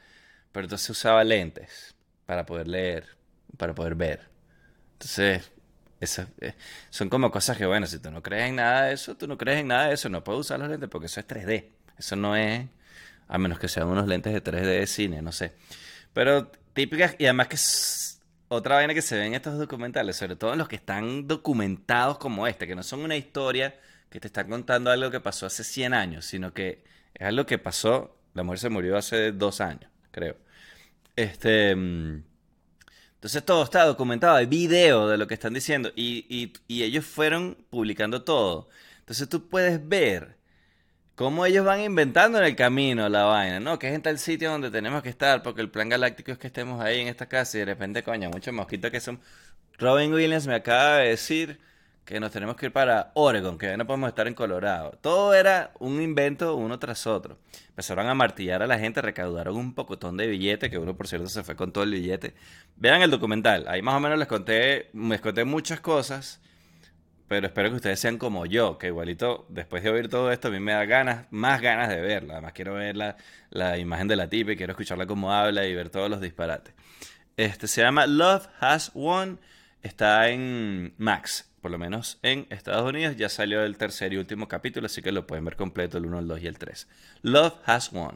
pero 0.52 0.66
entonces 0.66 0.90
usaba 0.90 1.24
lentes 1.24 1.96
para 2.26 2.48
poder 2.48 2.68
leer, 2.68 3.06
para 3.58 3.76
poder 3.76 3.94
ver. 3.94 4.30
Entonces, 4.94 5.52
eso, 6.00 6.26
eh, 6.42 6.56
son 6.90 7.10
como 7.10 7.30
cosas 7.30 7.56
que, 7.56 7.68
bueno, 7.68 7.86
si 7.86 8.00
tú 8.00 8.10
no 8.10 8.24
crees 8.24 8.50
en 8.50 8.56
nada 8.56 8.86
de 8.86 8.94
eso, 8.94 9.16
tú 9.16 9.28
no 9.28 9.38
crees 9.38 9.60
en 9.60 9.68
nada 9.68 9.90
de 9.90 9.94
eso, 9.94 10.10
no 10.10 10.24
puedes 10.24 10.42
usar 10.42 10.60
los 10.60 10.70
lentes 10.70 10.90
porque 10.90 11.06
eso 11.06 11.20
es 11.20 11.28
3D, 11.28 11.70
eso 12.00 12.16
no 12.16 12.36
es 12.36 12.68
a 13.28 13.38
menos 13.38 13.60
que 13.60 13.68
sean 13.68 13.88
unos 13.88 14.08
lentes 14.08 14.34
de 14.34 14.44
3D 14.44 14.80
de 14.80 14.88
cine, 14.88 15.22
no 15.22 15.32
sé. 15.32 15.54
Pero 16.14 16.52
típicas, 16.74 17.16
y 17.18 17.26
además 17.26 17.48
que 17.48 17.56
es 17.56 18.22
otra 18.48 18.76
vaina 18.76 18.94
que 18.94 19.02
se 19.02 19.16
ve 19.16 19.26
en 19.26 19.34
estos 19.34 19.58
documentales, 19.58 20.16
sobre 20.16 20.36
todo 20.36 20.54
en 20.54 20.60
los 20.60 20.68
que 20.68 20.76
están 20.76 21.28
documentados 21.28 22.18
como 22.18 22.48
este, 22.48 22.68
que 22.68 22.76
no 22.76 22.84
son 22.84 23.02
una 23.02 23.16
historia 23.16 23.80
que 24.10 24.20
te 24.20 24.28
está 24.28 24.46
contando 24.46 24.92
algo 24.92 25.10
que 25.10 25.20
pasó 25.20 25.46
hace 25.46 25.64
100 25.64 25.94
años, 25.94 26.26
sino 26.26 26.54
que 26.54 26.84
es 27.14 27.28
algo 27.28 27.46
que 27.46 27.58
pasó, 27.58 28.16
la 28.34 28.44
mujer 28.44 28.60
se 28.60 28.70
murió 28.70 28.98
hace 28.98 29.32
dos 29.32 29.62
años, 29.62 29.90
creo. 30.12 30.38
Este... 31.16 31.76
Mm, 31.76 32.24
entonces 33.16 33.46
todo 33.46 33.64
está 33.64 33.86
documentado, 33.86 34.36
hay 34.36 34.48
video 34.48 35.08
de 35.08 35.18
lo 35.18 35.28
que 35.28 35.34
están 35.34 35.54
diciendo 35.54 35.94
y, 35.96 36.52
y 36.68 36.84
ellos 36.84 37.06
fueron 37.06 37.58
publicando 37.70 38.24
todo. 38.24 38.68
Entonces 39.00 39.30
tú 39.30 39.48
puedes 39.48 39.88
ver 39.88 40.36
cómo 41.24 41.46
ellos 41.46 41.66
van 41.66 41.80
inventando 41.80 42.38
en 42.38 42.44
el 42.44 42.56
camino 42.56 43.08
la 43.08 43.24
vaina, 43.24 43.62
¿no? 43.62 43.80
Que 43.80 43.88
es 43.88 43.96
en 43.96 44.02
tal 44.02 44.20
sitio 44.20 44.52
donde 44.52 44.70
tenemos 44.70 45.02
que 45.02 45.08
estar, 45.08 45.42
porque 45.42 45.62
el 45.62 45.70
plan 45.70 45.88
galáctico 45.88 46.34
es 46.34 46.38
que 46.38 46.48
estemos 46.48 46.82
ahí 46.82 47.00
en 47.00 47.08
esta 47.08 47.28
casa 47.28 47.56
y 47.58 47.60
de 47.62 47.66
repente, 47.66 48.04
coño, 48.04 48.30
muchos 48.30 48.54
mosquitos 48.54 48.92
que 48.92 49.00
son... 49.00 49.22
Robin 49.78 50.14
Williams 50.14 50.48
me 50.48 50.56
acaba 50.56 50.98
de 50.98 51.10
decir 51.10 51.60
que 52.04 52.20
nos 52.20 52.32
tenemos 52.32 52.58
que 52.58 52.66
ir 52.66 52.74
para 52.74 53.12
Oregon, 53.16 53.58
que 53.58 53.68
ya 53.68 53.78
no 53.78 53.88
podemos 53.88 54.10
estar 54.10 54.28
en 54.28 54.34
Colorado. 54.34 54.98
Todo 55.02 55.34
era 55.34 55.72
un 55.80 56.02
invento 56.02 56.56
uno 56.56 56.78
tras 56.78 57.08
otro. 57.08 57.38
Empezaron 57.70 58.08
a 58.08 58.14
martillar 58.14 58.62
a 58.62 58.68
la 58.68 58.78
gente, 58.78 59.02
recaudaron 59.02 59.56
un 59.56 59.74
pocotón 59.74 60.18
de 60.18 60.28
billetes, 60.28 60.70
que 60.70 60.78
uno 60.78 60.96
por 60.98 61.08
cierto 61.08 61.28
se 61.30 61.44
fue 61.44 61.56
con 61.56 61.72
todo 61.72 61.86
el 61.86 61.92
billete. 61.92 62.34
Vean 62.76 63.02
el 63.02 63.10
documental, 63.10 63.66
ahí 63.70 63.82
más 63.82 63.96
o 63.96 64.02
menos 64.02 64.20
les 64.20 64.28
conté, 64.28 64.90
les 64.94 65.22
conté 65.22 65.46
muchas 65.46 65.80
cosas, 65.80 66.42
pero 67.34 67.48
espero 67.48 67.72
que 67.72 67.78
ustedes 67.78 68.00
sean 68.00 68.20
como 68.20 68.46
yo, 68.46 68.78
que 68.78 68.86
igualito, 68.86 69.48
después 69.50 69.82
de 69.82 69.90
oír 69.90 70.08
todo 70.08 70.32
esto, 70.32 70.50
a 70.50 70.52
mí 70.52 70.60
me 70.60 70.72
da 70.72 70.86
ganas, 70.86 71.26
más 71.32 71.62
ganas 71.62 71.90
de 71.90 72.00
verla. 72.00 72.34
Además 72.34 72.54
quiero 72.54 72.76
ver 72.76 72.96
la, 72.96 73.78
imagen 73.80 74.08
de 74.08 74.16
la 74.16 74.30
tipa 74.30 74.52
y 74.52 74.56
quiero 74.56 74.74
escucharla 74.74 75.08
cómo 75.08 75.34
habla 75.34 75.66
y 75.66 75.74
ver 75.74 75.90
todos 75.90 76.12
los 76.12 76.22
disparates. 76.22 76.76
Este 77.36 77.68
se 77.68 77.82
llama 77.82 78.06
Love 78.06 78.46
Has 78.60 78.92
Won, 78.94 79.40
está 79.82 80.30
en 80.30 80.94
Max 81.00 81.50
por 81.60 81.72
lo 81.72 81.80
menos 81.80 82.20
en 82.22 82.46
Estados 82.50 82.88
Unidos, 82.88 83.16
ya 83.16 83.30
salió 83.30 83.64
el 83.64 83.78
tercer 83.78 84.14
y 84.14 84.18
último 84.18 84.48
capítulo, 84.48 84.86
así 84.86 85.02
que 85.02 85.12
lo 85.14 85.26
pueden 85.26 85.46
ver 85.46 85.56
completo 85.56 85.98
el 85.98 86.06
1, 86.06 86.20
el 86.20 86.28
2 86.28 86.42
y 86.42 86.48
el 86.48 86.60
3. 86.60 86.88
Love 87.24 87.54
Has 87.66 87.92
Won. 87.94 88.12